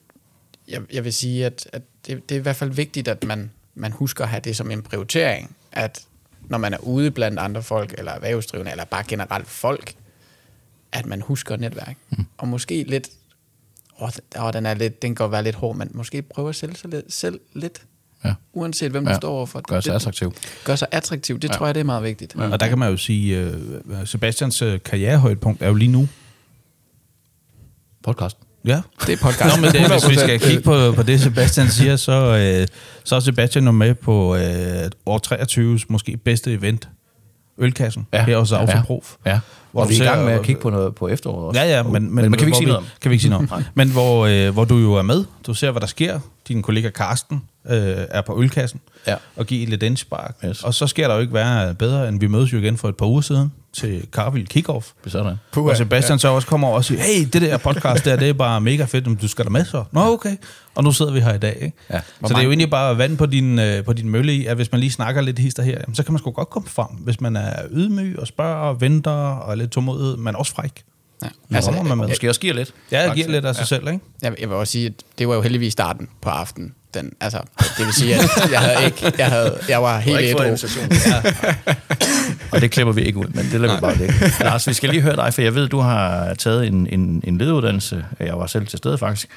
[0.69, 3.51] jeg, jeg vil sige, at, at det, det er i hvert fald vigtigt, at man,
[3.75, 6.05] man husker at have det som en prioritering, at
[6.49, 9.95] når man er ude blandt andre folk, eller erhvervsdrivende, eller bare generelt folk,
[10.93, 11.97] at man husker netværk.
[12.11, 12.27] Mm.
[12.39, 13.09] Og måske lidt,
[14.01, 16.91] åh, den, er lidt, den kan være lidt hård, men måske prøve at sælge sig
[16.91, 17.83] lidt, selv lidt,
[18.25, 18.35] Ja.
[18.53, 19.17] uanset hvem du Ja.
[19.17, 19.61] står overfor.
[19.61, 20.35] Gør sig Det- attraktiv.
[20.65, 21.55] Gør sig attraktiv, det ja.
[21.55, 22.37] tror jeg, det er meget vigtigt.
[22.37, 26.09] Og der kan man jo sige, øh, Sebastians øh, karrierehøjdepunkt er jo lige nu.
[28.03, 28.37] Podcast.
[28.65, 28.81] Ja.
[29.07, 29.57] Det er podcast.
[29.57, 32.67] Nå, men det, hvis vi skal kigge på, på det, Sebastian siger, så, øh,
[33.05, 34.43] så er Sebastian jo med på øh,
[35.07, 35.21] år
[35.81, 36.89] 23's måske bedste event,
[37.59, 38.25] Ølkassen, ja.
[38.25, 39.15] her hos Autoprof.
[39.27, 39.41] Ja.
[39.73, 41.61] Hvor Og du vi er i gang med at kigge på noget på efteråret også.
[41.61, 42.87] Ja, ja, men, men, men, men kan vi ikke hvor sige noget om?
[43.01, 43.65] Kan vi ikke sige noget om.
[43.75, 46.21] men hvor, øh, hvor du jo er med, du ser, hvad der sker.
[46.49, 49.15] Din kollega Karsten øh, er på Ølkassen Ja.
[49.37, 50.37] og giver lidt indspark.
[50.45, 50.63] Yes.
[50.63, 52.97] Og så sker der jo ikke være bedre, end vi mødes jo igen for et
[52.97, 54.91] par uger siden til Carvild Kickoff.
[55.07, 55.37] Sådan.
[55.53, 56.21] Puh, og Sebastian ja.
[56.21, 58.85] så også kommer over og siger, hey, det der podcast der, det er bare mega
[58.85, 59.85] fedt, om du skal der med så.
[59.93, 60.37] Nå, okay.
[60.75, 61.77] Og nu sidder vi her i dag, ikke?
[61.91, 62.01] Ja.
[62.19, 64.47] Hvor Så det er jo egentlig bare vand på din, øh, på din mølle i,
[64.47, 66.69] at hvis man lige snakker lidt hister her, jamen, så kan man sgu godt komme
[66.69, 70.53] frem, hvis man er ydmyg og spørger og venter og er lidt tålmodig, men også
[70.53, 70.83] fræk.
[71.23, 71.29] Ja.
[71.57, 72.09] Altså, kommer man med.
[72.09, 72.75] Måske også giver lidt.
[72.93, 74.01] Ja, jeg giver lidt af sig selv, ikke?
[74.23, 76.75] Jeg, jeg vil også sige, at det var jo heldigvis starten på aftenen.
[76.95, 77.39] Den, altså,
[77.79, 80.57] det vil sige, at jeg havde ikke, jeg, havde, jeg var helt ædru.
[82.53, 84.15] Og det klipper vi ikke ud, men det lader vi bare det.
[84.41, 87.39] Lars, vi skal lige høre dig, for jeg ved, du har taget en, en, en
[87.39, 88.05] lederuddannelse.
[88.21, 89.29] Jeg var selv til stede faktisk.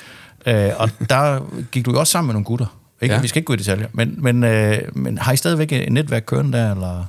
[0.46, 2.78] Øh, og der gik du jo også sammen med nogle gutter.
[3.02, 3.14] Ikke?
[3.14, 3.18] Ja.
[3.18, 3.22] Ja.
[3.22, 3.88] Vi skal ikke gå i detaljer.
[3.94, 6.72] Men, men, øh, men har I stadigvæk et netværk kørende der?
[6.72, 7.06] Eller?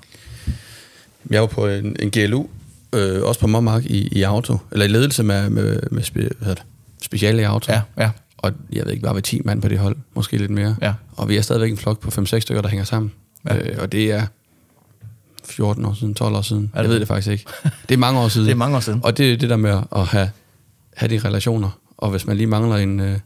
[1.31, 2.47] Jeg var på en, en GLU,
[2.93, 6.55] øh, også på Mommark i, i auto, eller i ledelse med, med, med spe, hvad
[6.55, 6.63] det,
[7.03, 7.73] speciale i auto.
[7.73, 8.11] Ja, ja.
[8.39, 10.76] Og jeg ved ikke, var vi 10 mand på det hold, måske lidt mere.
[10.82, 10.95] Ja.
[11.16, 13.12] Og vi er stadigvæk en flok på 5-6 stykker, der hænger sammen.
[13.49, 13.55] Ja.
[13.55, 13.70] Ja.
[13.70, 14.26] Øh, og det er
[15.45, 16.62] 14 år siden, 12 år siden.
[16.62, 17.09] det Jeg ved det?
[17.09, 17.45] faktisk ikke.
[17.89, 18.47] Det er mange år siden.
[18.47, 19.01] Det er mange år siden.
[19.05, 20.30] Og det er det der med at have,
[20.97, 21.70] have de relationer.
[21.97, 23.01] Og hvis man lige mangler en...
[23.01, 23.18] Øh,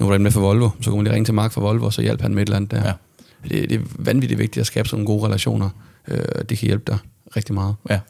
[0.00, 1.84] nu var der med for Volvo, så kunne man lige ringe til Mark fra Volvo,
[1.86, 2.86] og så hjælpe han med et eller andet der.
[2.86, 2.92] Ja.
[3.48, 5.70] Det, det er vanvittigt vigtigt at skabe sådan nogle gode relationer.
[6.08, 6.98] Øh, det kan hjælpe dig
[7.36, 7.74] rigtig meget.
[7.90, 8.00] Ja.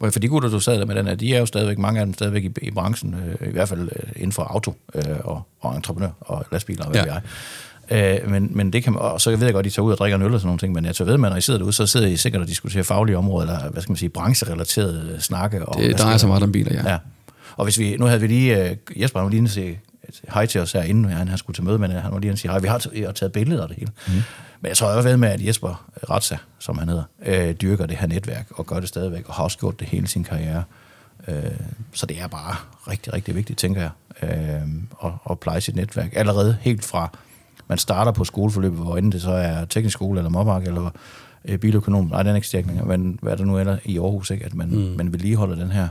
[0.00, 2.06] For de gutter, du sad der med den her, de er jo stadigvæk, mange af
[2.06, 5.42] dem stadigvæk i, i branchen, øh, i hvert fald øh, inden for auto øh, og,
[5.60, 7.06] og entreprenør og lastbiler og hvad Ja.
[7.06, 7.20] ja.
[7.90, 8.22] jeg.
[8.24, 9.92] Øh, men, men det kan man, og så ved jeg godt, at I tager ud
[9.92, 11.40] og drikker en øl og sådan nogle ting, men jeg tager ved med, når I
[11.40, 14.08] sidder derude, så sidder I sikkert og diskuterer faglige områder, eller hvad skal man sige,
[14.08, 15.66] brancherelaterede snakke.
[15.66, 16.90] Og Det drejer sig meget om biler, ja.
[16.90, 16.98] Ja.
[17.56, 19.80] Og hvis vi, nu havde vi lige, øh, Jesper han lige inde sige
[20.34, 22.26] hej til os her, inden han, han skulle til møde, men øh, han var lige
[22.28, 23.90] inde og sige hej, vi har t- og taget billeder af det hele.
[24.08, 24.12] Mm.
[24.60, 27.96] Men jeg tror også ved med, at Jesper Ratsa, som han hedder, øh, dyrker det
[27.96, 30.64] her netværk og gør det stadigvæk, og har også gjort det hele sin karriere.
[31.28, 31.50] Øh,
[31.92, 32.54] så det er bare
[32.88, 33.90] rigtig, rigtig vigtigt, tænker jeg,
[34.22, 34.68] øh,
[35.04, 36.10] at, at pleje sit netværk.
[36.16, 37.18] Allerede helt fra,
[37.68, 40.90] man starter på skoleforløbet, hvor enten det så er teknisk skole eller Mobak, eller
[41.44, 44.30] øh, biløkonom, nej, den er ikke stærkning, men hvad er der nu eller i Aarhus,
[44.30, 44.44] ikke?
[44.44, 44.76] at man, mm.
[44.76, 45.88] man vedligeholder den her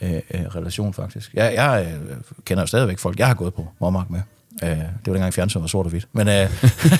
[0.00, 1.34] øh, øh, relation faktisk.
[1.34, 4.20] Jeg, jeg øh, kender jo stadigvæk folk, jeg har gået på Mormark med.
[4.62, 6.08] Øh, det var dengang fjernsyn var sort og hvidt.
[6.12, 6.50] Men, øh,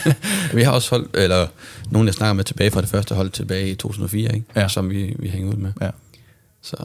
[0.56, 1.46] vi har også holdt, eller
[1.90, 4.46] nogen, jeg snakker med tilbage fra det første hold tilbage i 2004, ikke?
[4.56, 4.68] Ja.
[4.68, 5.72] som vi, vi hænger ud med.
[5.80, 5.90] Ja.
[6.62, 6.76] Så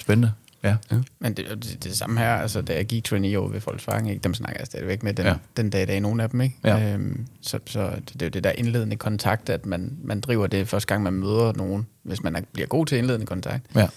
[0.00, 0.32] spændende.
[0.62, 0.76] Ja.
[0.92, 0.96] ja.
[1.18, 4.22] Men det, det, det, samme her, altså da jeg gik trainee over ved Volkswagen, ikke,
[4.22, 5.34] dem snakker jeg stadigvæk med den, Ja.
[5.56, 6.56] den dag i dag, nogle af dem, ikke?
[6.64, 6.92] Ja.
[6.94, 10.46] Øhm, så, så det, det er jo det der indledende kontakt, at man, man driver
[10.46, 11.86] det første gang, man møder nogen.
[12.02, 13.88] Hvis man er, bliver god til indledende kontakt, ja.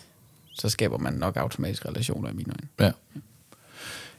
[0.54, 2.68] så skaber man nok automatisk relationer i mine øjne.
[2.80, 3.20] Ja.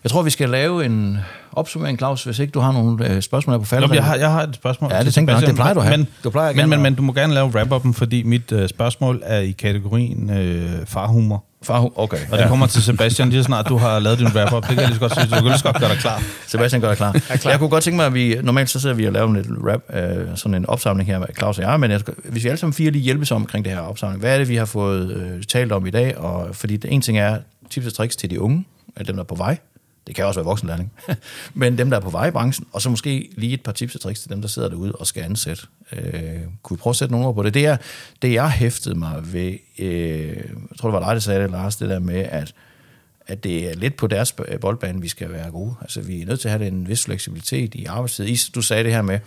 [0.05, 1.19] Jeg tror, vi skal lave en
[1.53, 3.91] opsummering, Claus, hvis ikke du har nogle øh, spørgsmål her på faldet.
[3.95, 4.91] Jeg, har, jeg har et spørgsmål.
[4.93, 5.47] Ja, det tænker jeg nok.
[5.49, 5.97] Det plejer du at have.
[5.99, 8.53] Men, Du plejer men, gerne men, at- men du må gerne lave wrap-up'en, fordi mit
[8.53, 11.45] øh, spørgsmål er i kategorien øh, farhumor.
[11.63, 12.17] Far, okay.
[12.33, 14.63] Og det kommer til Sebastian lige så snart du har lavet din wrap-up.
[14.63, 15.25] Det kan jeg lige så godt sige.
[15.27, 16.23] Du kan lige så godt gøre dig klar.
[16.47, 17.13] Sebastian gør dig klar.
[17.13, 17.51] klar.
[17.51, 18.37] Jeg kunne godt tænke mig, at vi...
[18.43, 21.27] Normalt så sidder vi og laver en lidt rap, øh, sådan en opsamling her med
[21.39, 23.65] Claus og jeg, men jeg, skal- hvis vi alle sammen fire lige hjælpes om omkring
[23.65, 26.19] det her opsamling, hvad er det, vi har fået øh, talt om i dag?
[26.19, 27.39] Og, fordi det, en ting er
[27.71, 28.65] tips og tricks til de unge,
[29.01, 29.59] øh, dem der er på vej.
[30.07, 30.93] Det kan også være voksenlærling.
[31.55, 33.95] men dem, der er på vej i branchen, og så måske lige et par tips
[33.95, 35.63] og tricks til dem, der sidder derude og skal ansætte.
[35.93, 37.55] Øh, kunne vi prøve at sætte nogle ord på det?
[37.55, 37.77] Det er
[38.23, 41.77] det, jeg hæftede mig ved, øh, jeg tror, det var dig, der sagde det, Lars,
[41.77, 42.55] det der med, at
[43.27, 45.75] at det er lidt på deres boldbane, vi skal være gode.
[45.81, 48.53] Altså, vi er nødt til at have en vis fleksibilitet i arbejdstid.
[48.55, 49.19] Du sagde det her med,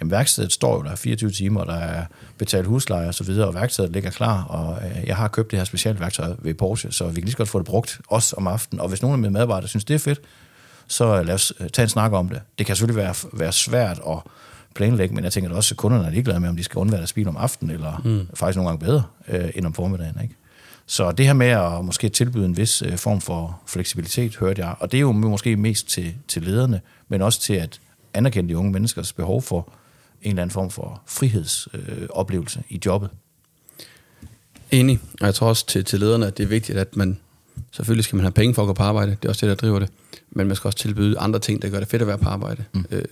[0.00, 2.04] jamen værkstedet står jo der 24 timer, og der er
[2.38, 5.58] betalt husleje og så videre, og værkstedet ligger klar, og øh, jeg har købt det
[5.58, 8.46] her specialværktøj ved Porsche, så vi kan lige så godt få det brugt, også om
[8.46, 8.80] aftenen.
[8.80, 10.20] Og hvis nogen af mine medarbejdere synes, det er fedt,
[10.88, 12.40] så lad os øh, tage en snak om det.
[12.58, 14.18] Det kan selvfølgelig være, være svært at
[14.74, 17.12] planlægge, men jeg tænker også, at kunderne er ligeglade med, om de skal undvære deres
[17.12, 18.28] bil om aftenen, eller mm.
[18.34, 20.20] faktisk nogle gange bedre øh, end om formiddagen.
[20.22, 20.34] Ikke?
[20.86, 24.74] Så det her med at måske tilbyde en vis øh, form for fleksibilitet, hørte jeg,
[24.80, 27.80] og det er jo måske mest til, til lederne, men også til at
[28.14, 29.72] anerkende de unge menneskers behov for
[30.22, 33.10] en eller anden form for frihedsoplevelse øh, i jobbet.
[34.70, 37.18] Enig, og jeg tror også til, til lederne, at det er vigtigt, at man,
[37.70, 39.66] selvfølgelig skal man have penge for at gå på arbejde, det er også det, der
[39.66, 39.88] driver det,
[40.30, 42.64] men man skal også tilbyde andre ting, der gør det fedt at være på arbejde.
[42.72, 42.84] Mm.
[42.90, 43.04] Øh,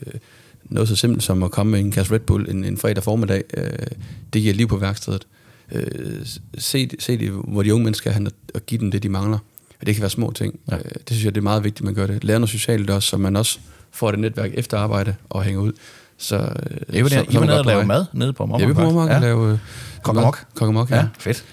[0.64, 3.44] noget så simpelt som at komme med en kasse Red Bull en, en fredag formiddag,
[3.57, 3.86] øh,
[4.32, 5.26] det giver liv på værkstedet.
[5.72, 6.26] Øh,
[6.59, 9.38] se, se det, hvor de unge mennesker er hen, og, give dem det, de mangler.
[9.80, 10.61] Og det kan være små ting.
[10.70, 10.76] Ja.
[10.76, 12.24] Øh, det synes jeg, det er meget vigtigt, man gør det.
[12.24, 13.59] Lære noget socialt også, så man også
[13.90, 15.72] får et netværk efter arbejde og hænger ud.
[16.18, 18.04] Så, øh, I var, så- der, så I er var nede og på lave mad
[18.12, 18.60] nede på Mormark.
[18.62, 19.14] Ja, vi på Mormark ja.
[19.14, 19.58] og lave øh,
[20.02, 20.44] Kok og mok.
[20.54, 20.96] Kok og mok, ja.
[20.96, 21.44] Ja, fedt.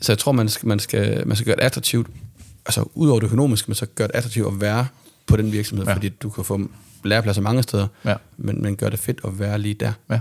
[0.00, 2.06] Så jeg tror, man skal, man skal, man skal gøre det attraktivt,
[2.66, 4.86] altså ud over det økonomiske, men så gøre det attraktivt at være
[5.26, 5.94] på den virksomhed, Ja.
[5.94, 6.60] fordi du kan få
[7.04, 8.14] lærepladser mange steder, Ja.
[8.36, 9.92] men, men gør det fedt at være lige der.
[10.10, 10.20] Ja.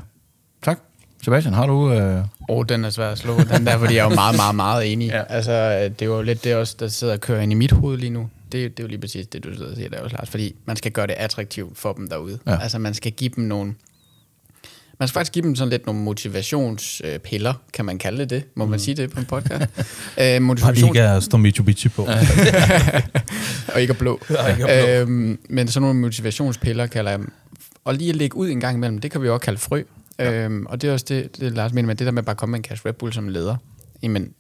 [0.64, 0.80] Tak.
[1.24, 1.92] Sebastian, har du...
[1.94, 2.24] Øh...
[2.50, 4.92] Og den er svær at slå, den der, fordi jeg er jo meget, meget, meget
[4.94, 5.08] enig.
[5.08, 5.24] Ja.
[5.30, 5.52] Altså,
[5.84, 8.10] det er jo lidt det også, der sidder og kører ind i mit hoved lige
[8.10, 8.30] nu.
[8.52, 10.30] Det, det er jo lige præcis det, du sidder og siger der også, Lars.
[10.30, 12.40] Fordi man skal gøre det attraktivt for dem derude.
[12.46, 12.52] Ja.
[12.52, 12.60] Ja.
[12.62, 13.74] Altså, man skal give dem nogle...
[15.00, 18.44] Man skal faktisk give dem sådan lidt nogle motivationspiller, kan man kalde det?
[18.56, 19.62] Må man sige det på en podcast?
[20.18, 22.02] øh, Har motivation, ikke at stå Mitsubishi på.
[23.74, 24.20] og ikke er blå.
[24.40, 27.32] Og ikke er øhm, men sådan nogle motivationspiller kalder jeg dem.
[27.84, 29.84] Og lige at lægge ud en gang imellem, det kan vi jo også kalde frø.
[30.20, 30.32] Ja.
[30.34, 32.38] Øhm, og det er også det, det Lars mener med, det der med bare at
[32.38, 33.56] komme med en kasse Red Bull som leder.
[34.04, 34.34] Jamen,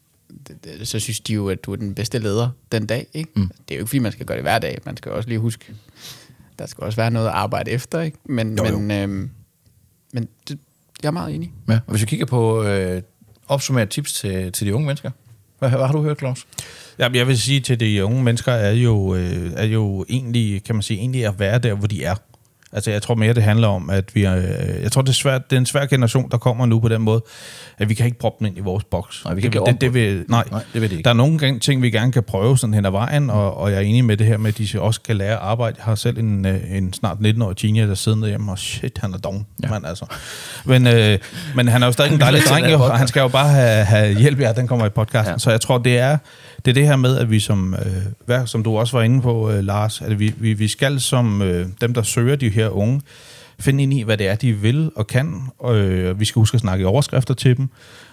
[0.84, 3.08] så synes de jo, at du er den bedste leder den dag.
[3.14, 3.30] Ikke?
[3.36, 3.48] Mm.
[3.48, 4.78] Det er jo ikke, fordi man skal gøre det hver dag.
[4.86, 5.74] Man skal også lige huske,
[6.60, 8.02] der skal også være noget at arbejde efter.
[8.02, 8.18] Ikke?
[8.26, 8.80] Men, Jo, jo.
[8.80, 9.30] men, øhm,
[10.14, 10.60] men det,
[11.04, 11.54] jeg er meget enig.
[11.70, 11.74] Ja.
[11.74, 13.02] Og hvis vi kigger på øh,
[13.48, 15.12] opsummeret tips til, til de unge mennesker,
[15.60, 16.48] hvad, hvad har du hørt, Claus?
[17.00, 20.76] Jamen, jeg vil sige til de unge mennesker, er jo, øh, er jo egentlig, kan
[20.76, 22.16] man sige, egentlig at være der, hvor de er.
[22.74, 25.14] Altså, jeg tror mere, det handler om, at vi er, øh, jeg tror, det er,
[25.14, 27.24] svært, det er en svær generation, der kommer nu på den måde,
[27.78, 29.26] at vi kan ikke proppe dem ind i vores boks.
[29.26, 31.04] Nej, vi kan det, det, det, vil, nej, Nej, det vil det ikke.
[31.04, 33.72] Der er nogle gange ting, vi gerne kan prøve sådan hen ad vejen, og, og
[33.72, 35.76] jeg er enig med det her med, at de også kan lære at arbejde.
[35.78, 39.14] Jeg har selv en, øh, en snart 19-årig teenager, der sidder hjemme, og shit, han
[39.14, 39.70] er dog, ja.
[39.70, 40.06] mand altså.
[40.66, 41.20] Men, øh,
[41.56, 44.20] men han er jo stadig en dejlig dreng, og han skal jo bare have, have
[44.20, 45.32] hjælp, ja, den kommer i podcasten.
[45.32, 45.38] Ja.
[45.38, 46.18] Så jeg tror, det er,
[46.66, 49.22] det er det her med, at vi som, øh, hvad, som du også var inde
[49.22, 52.70] på, øh, Lars, at vi, vi, vi skal som øh, dem, der søger de her
[52.70, 53.02] unge,
[53.60, 55.42] finde ind i, hvad det er, de vil og kan.
[55.60, 57.70] Og øh, vi skal huske at snakke i overskrifter til dem.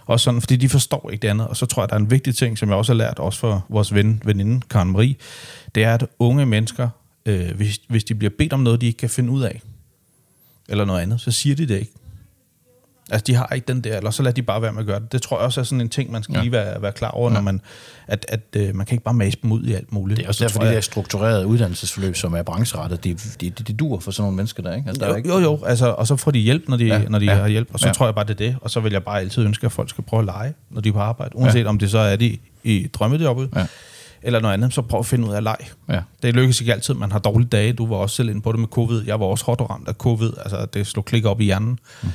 [0.06, 1.46] Og sådan, fordi de forstår ikke det andet.
[1.46, 3.38] Og så tror jeg, der er en vigtig ting, som jeg også har lært, også
[3.38, 5.14] for vores ven, veninde, Karen Marie,
[5.74, 6.88] det er, at unge mennesker,
[7.26, 9.62] øh, hvis, hvis de bliver bedt om noget, de ikke kan finde ud af,
[10.68, 11.92] eller noget andet, så siger de det ikke.
[13.12, 15.00] Altså, de har ikke den der, eller så lader de bare være med at gøre
[15.00, 15.12] det.
[15.12, 16.40] Det tror jeg også er sådan en ting, man skal ja.
[16.40, 17.34] lige være, være klar over, ja.
[17.34, 17.60] når man,
[18.06, 20.16] at, at øh, man kan ikke bare mase dem ud i alt muligt.
[20.16, 23.68] Det er også Så derfor, det der strukturerede uddannelsesforløb, som er brancherettet, det, det, det,
[23.68, 24.88] det dur for sådan nogle mennesker der, ikke?
[24.88, 26.84] Altså, der er Jo, ikke jo, jo, altså, og så får de hjælp, når de,
[26.84, 27.92] Ja, når de ja, har hjælp, og så ja.
[27.92, 28.56] tror jeg bare, det er det.
[28.60, 30.88] Og så vil jeg bare altid ønske, at folk skal prøve at lege, når de
[30.88, 31.36] er på arbejde.
[31.36, 31.68] Uanset ja.
[31.68, 33.66] om det så er de i drømmejobbet, Ja.
[34.22, 35.66] eller noget andet, så prøv at finde ud af at lege.
[35.88, 36.00] Ja.
[36.22, 37.72] Det lykkes ikke altid, man har dårlige dage.
[37.72, 39.02] Du var også selv inde på det med covid.
[39.06, 40.30] Jeg var også hårdt ramt af covid.
[40.38, 41.78] Altså, det slog klik op i hjernen.
[42.02, 42.08] Mm.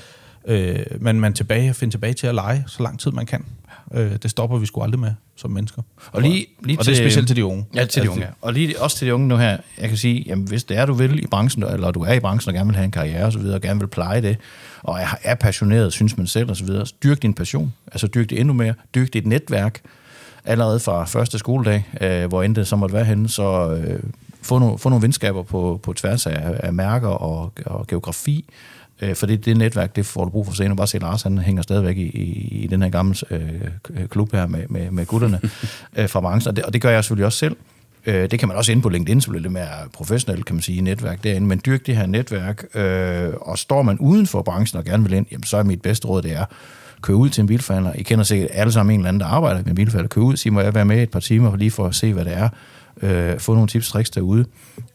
[0.48, 3.45] Øh, men man tilbage, finder tilbage til at lege, så lang tid man kan.
[3.93, 5.82] Øh, det stopper vi sgu aldrig med som mennesker.
[6.12, 7.66] Og lige, lige og det er specielt til de unge.
[7.76, 8.26] Ja, til de Altså, unge.
[8.26, 8.30] ja.
[8.41, 9.58] Og lige også til de unge nu her.
[9.82, 12.20] Jeg kan sige, jamen, hvis det er, du vil i branchen, eller du er i
[12.20, 14.38] branchen og gerne vil have en karriere og så videre, og gerne vil pleje det,
[14.84, 17.74] og er, er passioneret, synes man selv og så videre, dyrk din passion.
[17.91, 18.74] Altså dyrk det endnu mere.
[18.95, 19.82] Dyrk dit netværk
[20.45, 24.00] allerede fra første skoledag, øh, hvor end det så måtte være henne, så øh,
[24.48, 28.45] få, nogle, få nogle venskaber på, på tværs af, af mærker og, og geografi,
[29.02, 30.76] øh, for det, det netværk, det får du brug for senere.
[30.76, 34.48] Bare se, Lars han hænger stadigvæk i, i, i den her gamle øh, klub her
[34.48, 35.39] med, med, med gutterne
[35.98, 37.58] øh, fra branchen, og det, og det gør jeg selvfølgelig også selv.
[38.06, 40.62] Øh, det kan man også inde på LinkedIn, så bliver det mere professionelt, kan man
[40.62, 41.48] sige, netværk derinde.
[41.48, 45.14] Men dyrk det her netværk, øh, og står man uden for branchen og gerne vil
[45.14, 46.45] ind, jamen, så er mit bedste råd, det er,
[47.02, 47.93] køre ud til en bilforhandler.
[47.93, 50.08] I kender sikkert alle sammen en eller anden, der arbejder med en bilforhandler.
[50.08, 52.26] Kør ud, sig, må jeg være med et par timer, lige for at se, hvad
[52.26, 52.50] det er.
[53.02, 54.45] Øh, få nogle tips og tricks derude.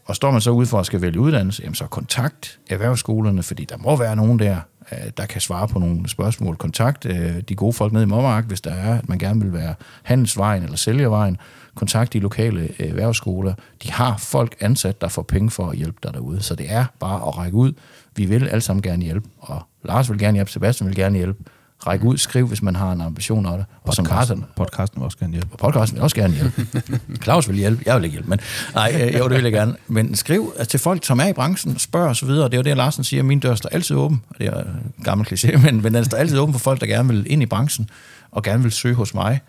[0.05, 3.65] Og står man så ude for at skal vælge uddannelse, jamen så kontakt erhvervsskolerne, fordi
[3.65, 4.57] der må være nogen der,
[4.91, 6.55] øh, der kan svare på nogle spørgsmål.
[6.55, 9.53] Kontakt øh, de gode folk nede i Mommark, hvis der er, at man gerne vil
[9.53, 11.37] være handelsvejen eller sælgervejen.
[11.75, 13.53] Kontakt de lokale øh, erhvervsskoler.
[13.83, 16.41] De har folk ansat, der får penge for at hjælpe dig derude.
[16.41, 17.73] Så det er bare at række ud.
[18.15, 21.43] Vi vil alle sammen gerne hjælpe, og Lars vil gerne hjælpe, Sebastian vil gerne hjælpe.
[21.87, 23.65] Ræk ud, skriv, hvis man har en ambition om det.
[23.83, 25.57] Og som Carsten, Podcasten, podcasten vil også gerne hjælpe.
[25.57, 26.67] podcasten vil også gerne hjælpe.
[27.23, 28.39] Claus vil hjælpe, jeg vil ikke hjælpe, men
[28.73, 29.75] nej, øh, jo, det vil jeg gerne.
[29.87, 32.45] Men skriv øh, til folk, som er i branchen, spørg videre.
[32.45, 34.21] Det er jo det, Larsen siger, min dør står altid åben.
[34.37, 37.09] Det er en gammel kliché, men, men den står altid åben for folk, der gerne
[37.09, 37.89] vil ind i branchen,
[38.31, 39.41] og gerne vil søge hos mig.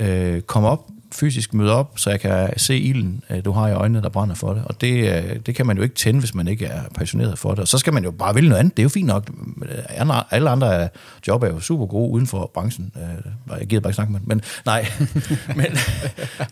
[0.00, 3.72] Øh, kom op, fysisk møde op, så jeg kan se ilden, øh, du har i
[3.72, 4.62] øjnene, der brænder for det.
[4.64, 7.50] Og det, øh, det kan man jo ikke tænde, hvis man ikke er passioneret for
[7.50, 7.58] det.
[7.58, 8.76] Og så skal man jo bare vælge noget andet.
[8.76, 9.30] Det er jo fint nok.
[9.88, 10.88] Andre- Alle andre
[11.28, 12.92] job er jo super gode uden for branchen.
[12.96, 14.28] Øh, Jeg gider bare ikke snakke med dem.
[14.28, 14.86] Men nej,
[15.56, 15.66] men,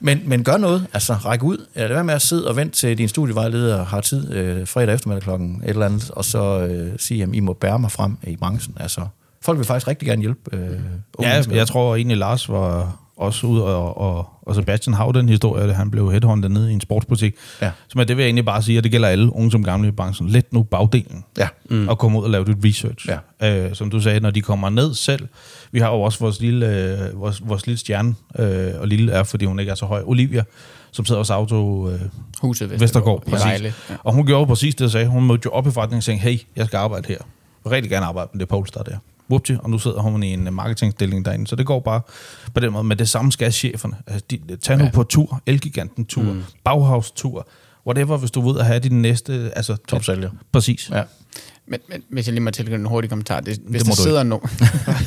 [0.01, 0.87] men, men gør noget.
[0.93, 1.67] Altså ræk ud.
[1.77, 5.23] Lad være med at sidde og vente til din studievejleder har tid øh, fredag eftermiddag
[5.23, 8.37] klokken et eller andet, og så øh, sige, at I må bære mig frem i
[8.37, 8.75] branchen.
[8.81, 9.01] Altså,
[9.45, 10.57] folk vil faktisk rigtig gerne hjælpe.
[10.57, 10.79] Øh, unge
[11.21, 11.57] Ja, mennesker.
[11.57, 15.65] jeg tror egentlig, Lars var også ud, og, og, og Sebastian har jo den historie,
[15.65, 17.35] at han blev headhunted ned i en sportsbutik.
[17.63, 17.71] Ja.
[17.89, 19.89] Så men det vil jeg egentlig bare sige, at det gælder alle unge som gamle
[19.89, 20.29] i branchen.
[20.29, 21.25] Let nu bagdelen.
[21.39, 21.49] Ja.
[21.71, 21.89] Mm.
[21.89, 23.09] Og komme ud og lave dit research.
[23.41, 23.67] Ja.
[23.67, 25.29] Øh, som du sagde, når de kommer ned selv.
[25.73, 29.23] Vi har jo også vores lille, øh, vores, vores lille stjerne, øh, og lille er,
[29.23, 30.45] fordi hun ikke er så høj, Olivia,
[30.93, 32.01] som sidder hos Auto øh,
[32.43, 33.23] Huset Vestergaard, Vestergaard.
[33.57, 33.75] Præcis.
[33.91, 33.95] Ja.
[34.05, 35.07] Og hun gjorde præcis det, jeg sagde.
[35.07, 37.17] Hun mødte jo op i forretningen og sagde, hey, jeg skal arbejde her.
[37.65, 38.97] Jeg vil rigtig gerne arbejde med det Polestar der.
[39.33, 41.47] Whoopty, og nu sidder hun i en marketingstilling derinde.
[41.47, 42.01] Så det går bare
[42.55, 42.85] på den måde.
[42.85, 43.97] Men det samme skal cheferne.
[44.07, 44.91] Altså, de, tag nu ja.
[44.91, 46.43] på tur, Elgiganten tur, mm.
[46.65, 47.49] Bauhaus tur,
[47.87, 49.53] whatever, hvis du ud at have din næste...
[49.57, 50.31] Altså, Topsælger.
[50.53, 50.91] Præcis.
[50.91, 51.03] Ja.
[51.67, 53.41] Men, men hvis jeg lige må tilknytte en hurtig kommentar.
[53.41, 54.51] Det, hvis Det der sidder nogen...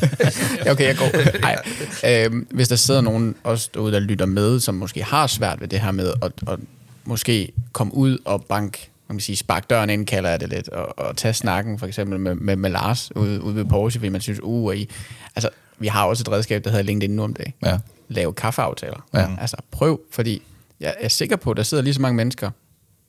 [0.71, 1.09] okay, jeg går.
[1.47, 5.61] Ej, øhm, hvis der sidder nogen også derude, der lytter med, som måske har svært
[5.61, 6.59] ved det her med at, at
[7.05, 10.69] måske komme ud og bank man kan sige, spark døren ind, kalder jeg det lidt,
[10.69, 14.09] og, og tage snakken for eksempel med, med, med Lars ude, ude ved Porsche, fordi
[14.09, 14.89] man synes, uh, I,
[15.35, 15.49] altså,
[15.79, 17.53] vi har også et redskab, der hedder LinkedIn nu om dagen.
[17.65, 17.77] Ja.
[18.07, 19.07] Lave kaffeaftaler.
[19.13, 19.27] Ja.
[19.41, 20.41] Altså prøv, fordi
[20.79, 22.51] jeg er sikker på, at der sidder lige så mange mennesker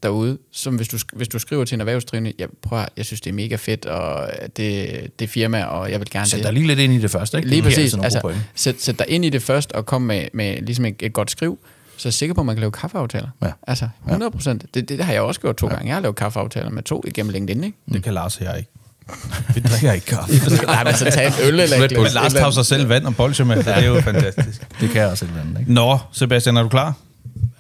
[0.03, 3.20] derude, som hvis du, hvis du skriver til en erhvervsdrivende, jeg, prøv at, jeg synes,
[3.20, 6.66] det er mega fedt, og det, det firma, og jeg vil gerne Sæt dig lige
[6.66, 7.49] lidt ind i det første, ikke?
[7.49, 7.94] Lige præcis.
[7.94, 11.12] altså sæt, sæt dig ind i det først, og kom med, med ligesom et, et
[11.12, 11.59] godt skriv,
[11.97, 13.28] så er jeg sikker på, at man kan lave kaffeaftaler.
[13.42, 13.51] Ja.
[13.66, 14.62] Altså, 100 procent.
[14.62, 15.74] Det, det, det, har jeg også gjort to ja.
[15.74, 15.86] gange.
[15.86, 17.78] Jeg har lavet kaffeaftaler med to igennem LinkedIn, ikke?
[17.92, 18.70] Det kan Lars og jeg ikke.
[19.55, 20.66] Vi drikker ikke kaffe.
[20.66, 22.14] Nej, men så tag en øl eller et Men glas.
[22.14, 23.57] Lars tager sig selv vand og bolsje med.
[23.57, 24.66] Det er jo fantastisk.
[24.80, 25.72] Det kan også et eller andet, ikke?
[25.72, 26.94] Nå, Sebastian, er du klar?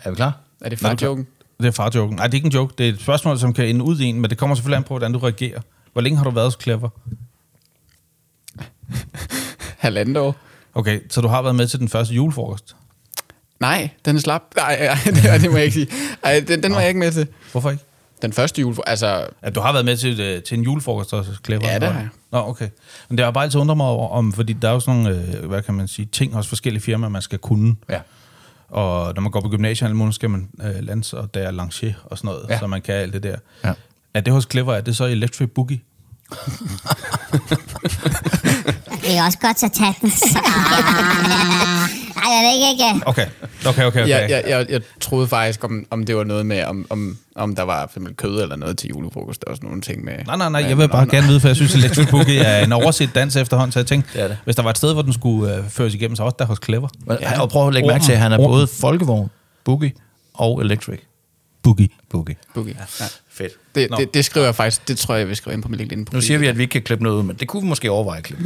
[0.04, 0.40] Er vi klar?
[0.60, 1.26] Er det farjoken?
[1.60, 2.16] Det er farjoken.
[2.16, 2.74] Nej, det er ikke en joke.
[2.78, 4.82] Det er et spørgsmål, som kan ende ud i en, men det kommer selvfølgelig an
[4.82, 5.60] på, hvordan du reagerer.
[5.92, 6.88] Hvor længe har du været så clever?
[9.76, 10.36] Halvandet år?
[10.74, 12.76] Okay, så du har været med til den første julefrokost.
[13.60, 14.42] Nej, den er slap.
[14.56, 15.88] Nej, ja, det, det må jeg ikke sige.
[16.22, 17.26] Ej, den, den var jeg ikke med til.
[17.52, 17.82] Hvorfor ikke?
[18.22, 19.26] Den første jul, altså...
[19.42, 21.68] At du har været med til, øh, til en julefrokost også, clever.
[21.68, 22.08] Ja, det har jeg.
[22.32, 22.68] Nå, okay.
[23.08, 25.36] Men det har bare altid undret mig over, om, fordi der er jo sådan nogle,
[25.38, 27.76] øh, hvad kan man sige, ting hos forskellige firmaer, man skal kunne.
[27.88, 28.00] Ja.
[28.68, 31.92] Og når man går på gymnasiet, måneder skal man øh, lands og der er langer
[32.04, 32.54] og sådan noget, Ja.
[32.54, 32.58] ja.
[32.60, 33.36] så man kan alt det der.
[33.64, 33.72] Ja.
[34.14, 35.80] Er det hos Clever, er det så Electric Boogie?
[39.02, 40.10] Det er også godt at tage den.
[42.16, 42.20] så.
[42.24, 43.06] Ej, jeg ved ikke, ikke.
[43.08, 43.26] Okay.
[43.66, 44.08] Okay, okay, okay.
[44.08, 47.54] Jeg, jeg, jeg, jeg troede faktisk, om, om det var noget med, om, om, om
[47.56, 50.12] der var for eksempel kød eller noget til julefrokost, og sådan nogle ting med...
[50.26, 52.64] Nej, nej, nej, jeg vil bare Nå, gerne vide, for jeg synes, Electric Boogie er
[52.64, 54.38] en overset dans efterhånden, så jeg tænkte, Det det.
[54.44, 56.58] hvis der var et sted, hvor den skulle øh, føres igennem, så også der hos
[56.64, 56.88] Clever.
[57.20, 57.40] Ja.
[57.40, 59.30] Og prøv at lægge mærke til, at han er både folkevogn,
[59.64, 59.92] boogie
[60.34, 60.98] og electric.
[61.66, 61.88] Boogie.
[62.10, 62.36] Boogie.
[62.54, 62.76] Boogie.
[63.00, 63.04] Ja.
[63.30, 63.52] Fedt.
[63.74, 63.96] Det, Nå.
[63.96, 66.06] det, det, skriver jeg faktisk, det tror jeg, jeg vil skrive ind på min LinkedIn.
[66.12, 67.90] Nu siger vi, at vi ikke kan klippe noget ud, men det kunne vi måske
[67.90, 68.44] overveje at klippe.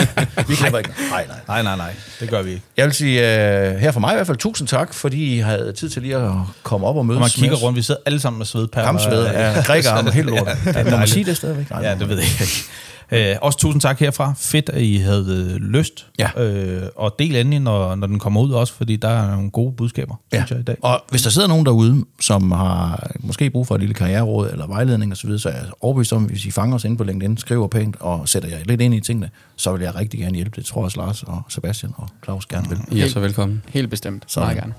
[0.48, 0.90] vi klipper ikke.
[1.10, 1.36] Nej, nej.
[1.48, 2.62] Nej, nej, nej, det gør vi ikke.
[2.76, 5.72] Jeg vil sige, uh, her for mig i hvert fald, tusind tak, fordi I havde
[5.72, 8.20] tid til lige at komme op og mødes Når man kigger rundt, vi sidder alle
[8.20, 8.88] sammen med svedpærmer.
[8.88, 10.46] Ramsved, ja, og helt lort.
[10.46, 11.10] Ja, er Må man dejligt.
[11.10, 11.70] sige det stadigvæk?
[11.70, 12.64] Nej, Ja, det ved jeg ikke.
[13.12, 14.34] Øh, også tusind tak herfra.
[14.38, 16.06] Fedt, at I havde øh, lyst.
[16.18, 16.42] Ja.
[16.42, 19.72] Øh, og del endelig, når, når den kommer ud også, fordi der er nogle gode
[19.72, 20.36] budskaber, Ja.
[20.38, 20.76] synes jeg, i dag.
[20.82, 24.66] Og hvis der sidder nogen derude, som har måske brug for et lille karriereråd eller
[24.66, 27.66] vejledning osv., så er jeg overbevist om, hvis I fanger os inde på LinkedIn, skriver
[27.68, 30.56] pænt og sætter jer lidt ind i tingene, så vil jeg rigtig gerne hjælpe.
[30.56, 32.78] Det tror jeg også Lars og Sebastian og Claus gerne vil.
[32.98, 33.62] I er så velkommen.
[33.68, 34.24] Helt bestemt.
[34.26, 34.72] Så- Meget gerne.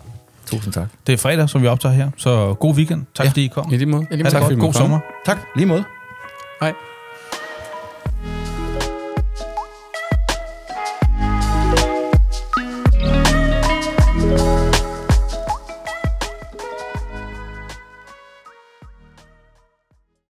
[0.45, 0.87] Tusind tak.
[1.07, 3.05] Det er fredag, som vi optager her, så god weekend.
[3.15, 3.29] Tak Ja.
[3.29, 3.71] fordi I kom.
[3.73, 4.05] I lige måde.
[4.11, 4.33] I lige måde.
[4.35, 4.59] Ha' det godt.
[4.59, 4.99] God sommer.
[5.25, 5.83] Tak, lige måde.
[6.61, 6.73] Hej.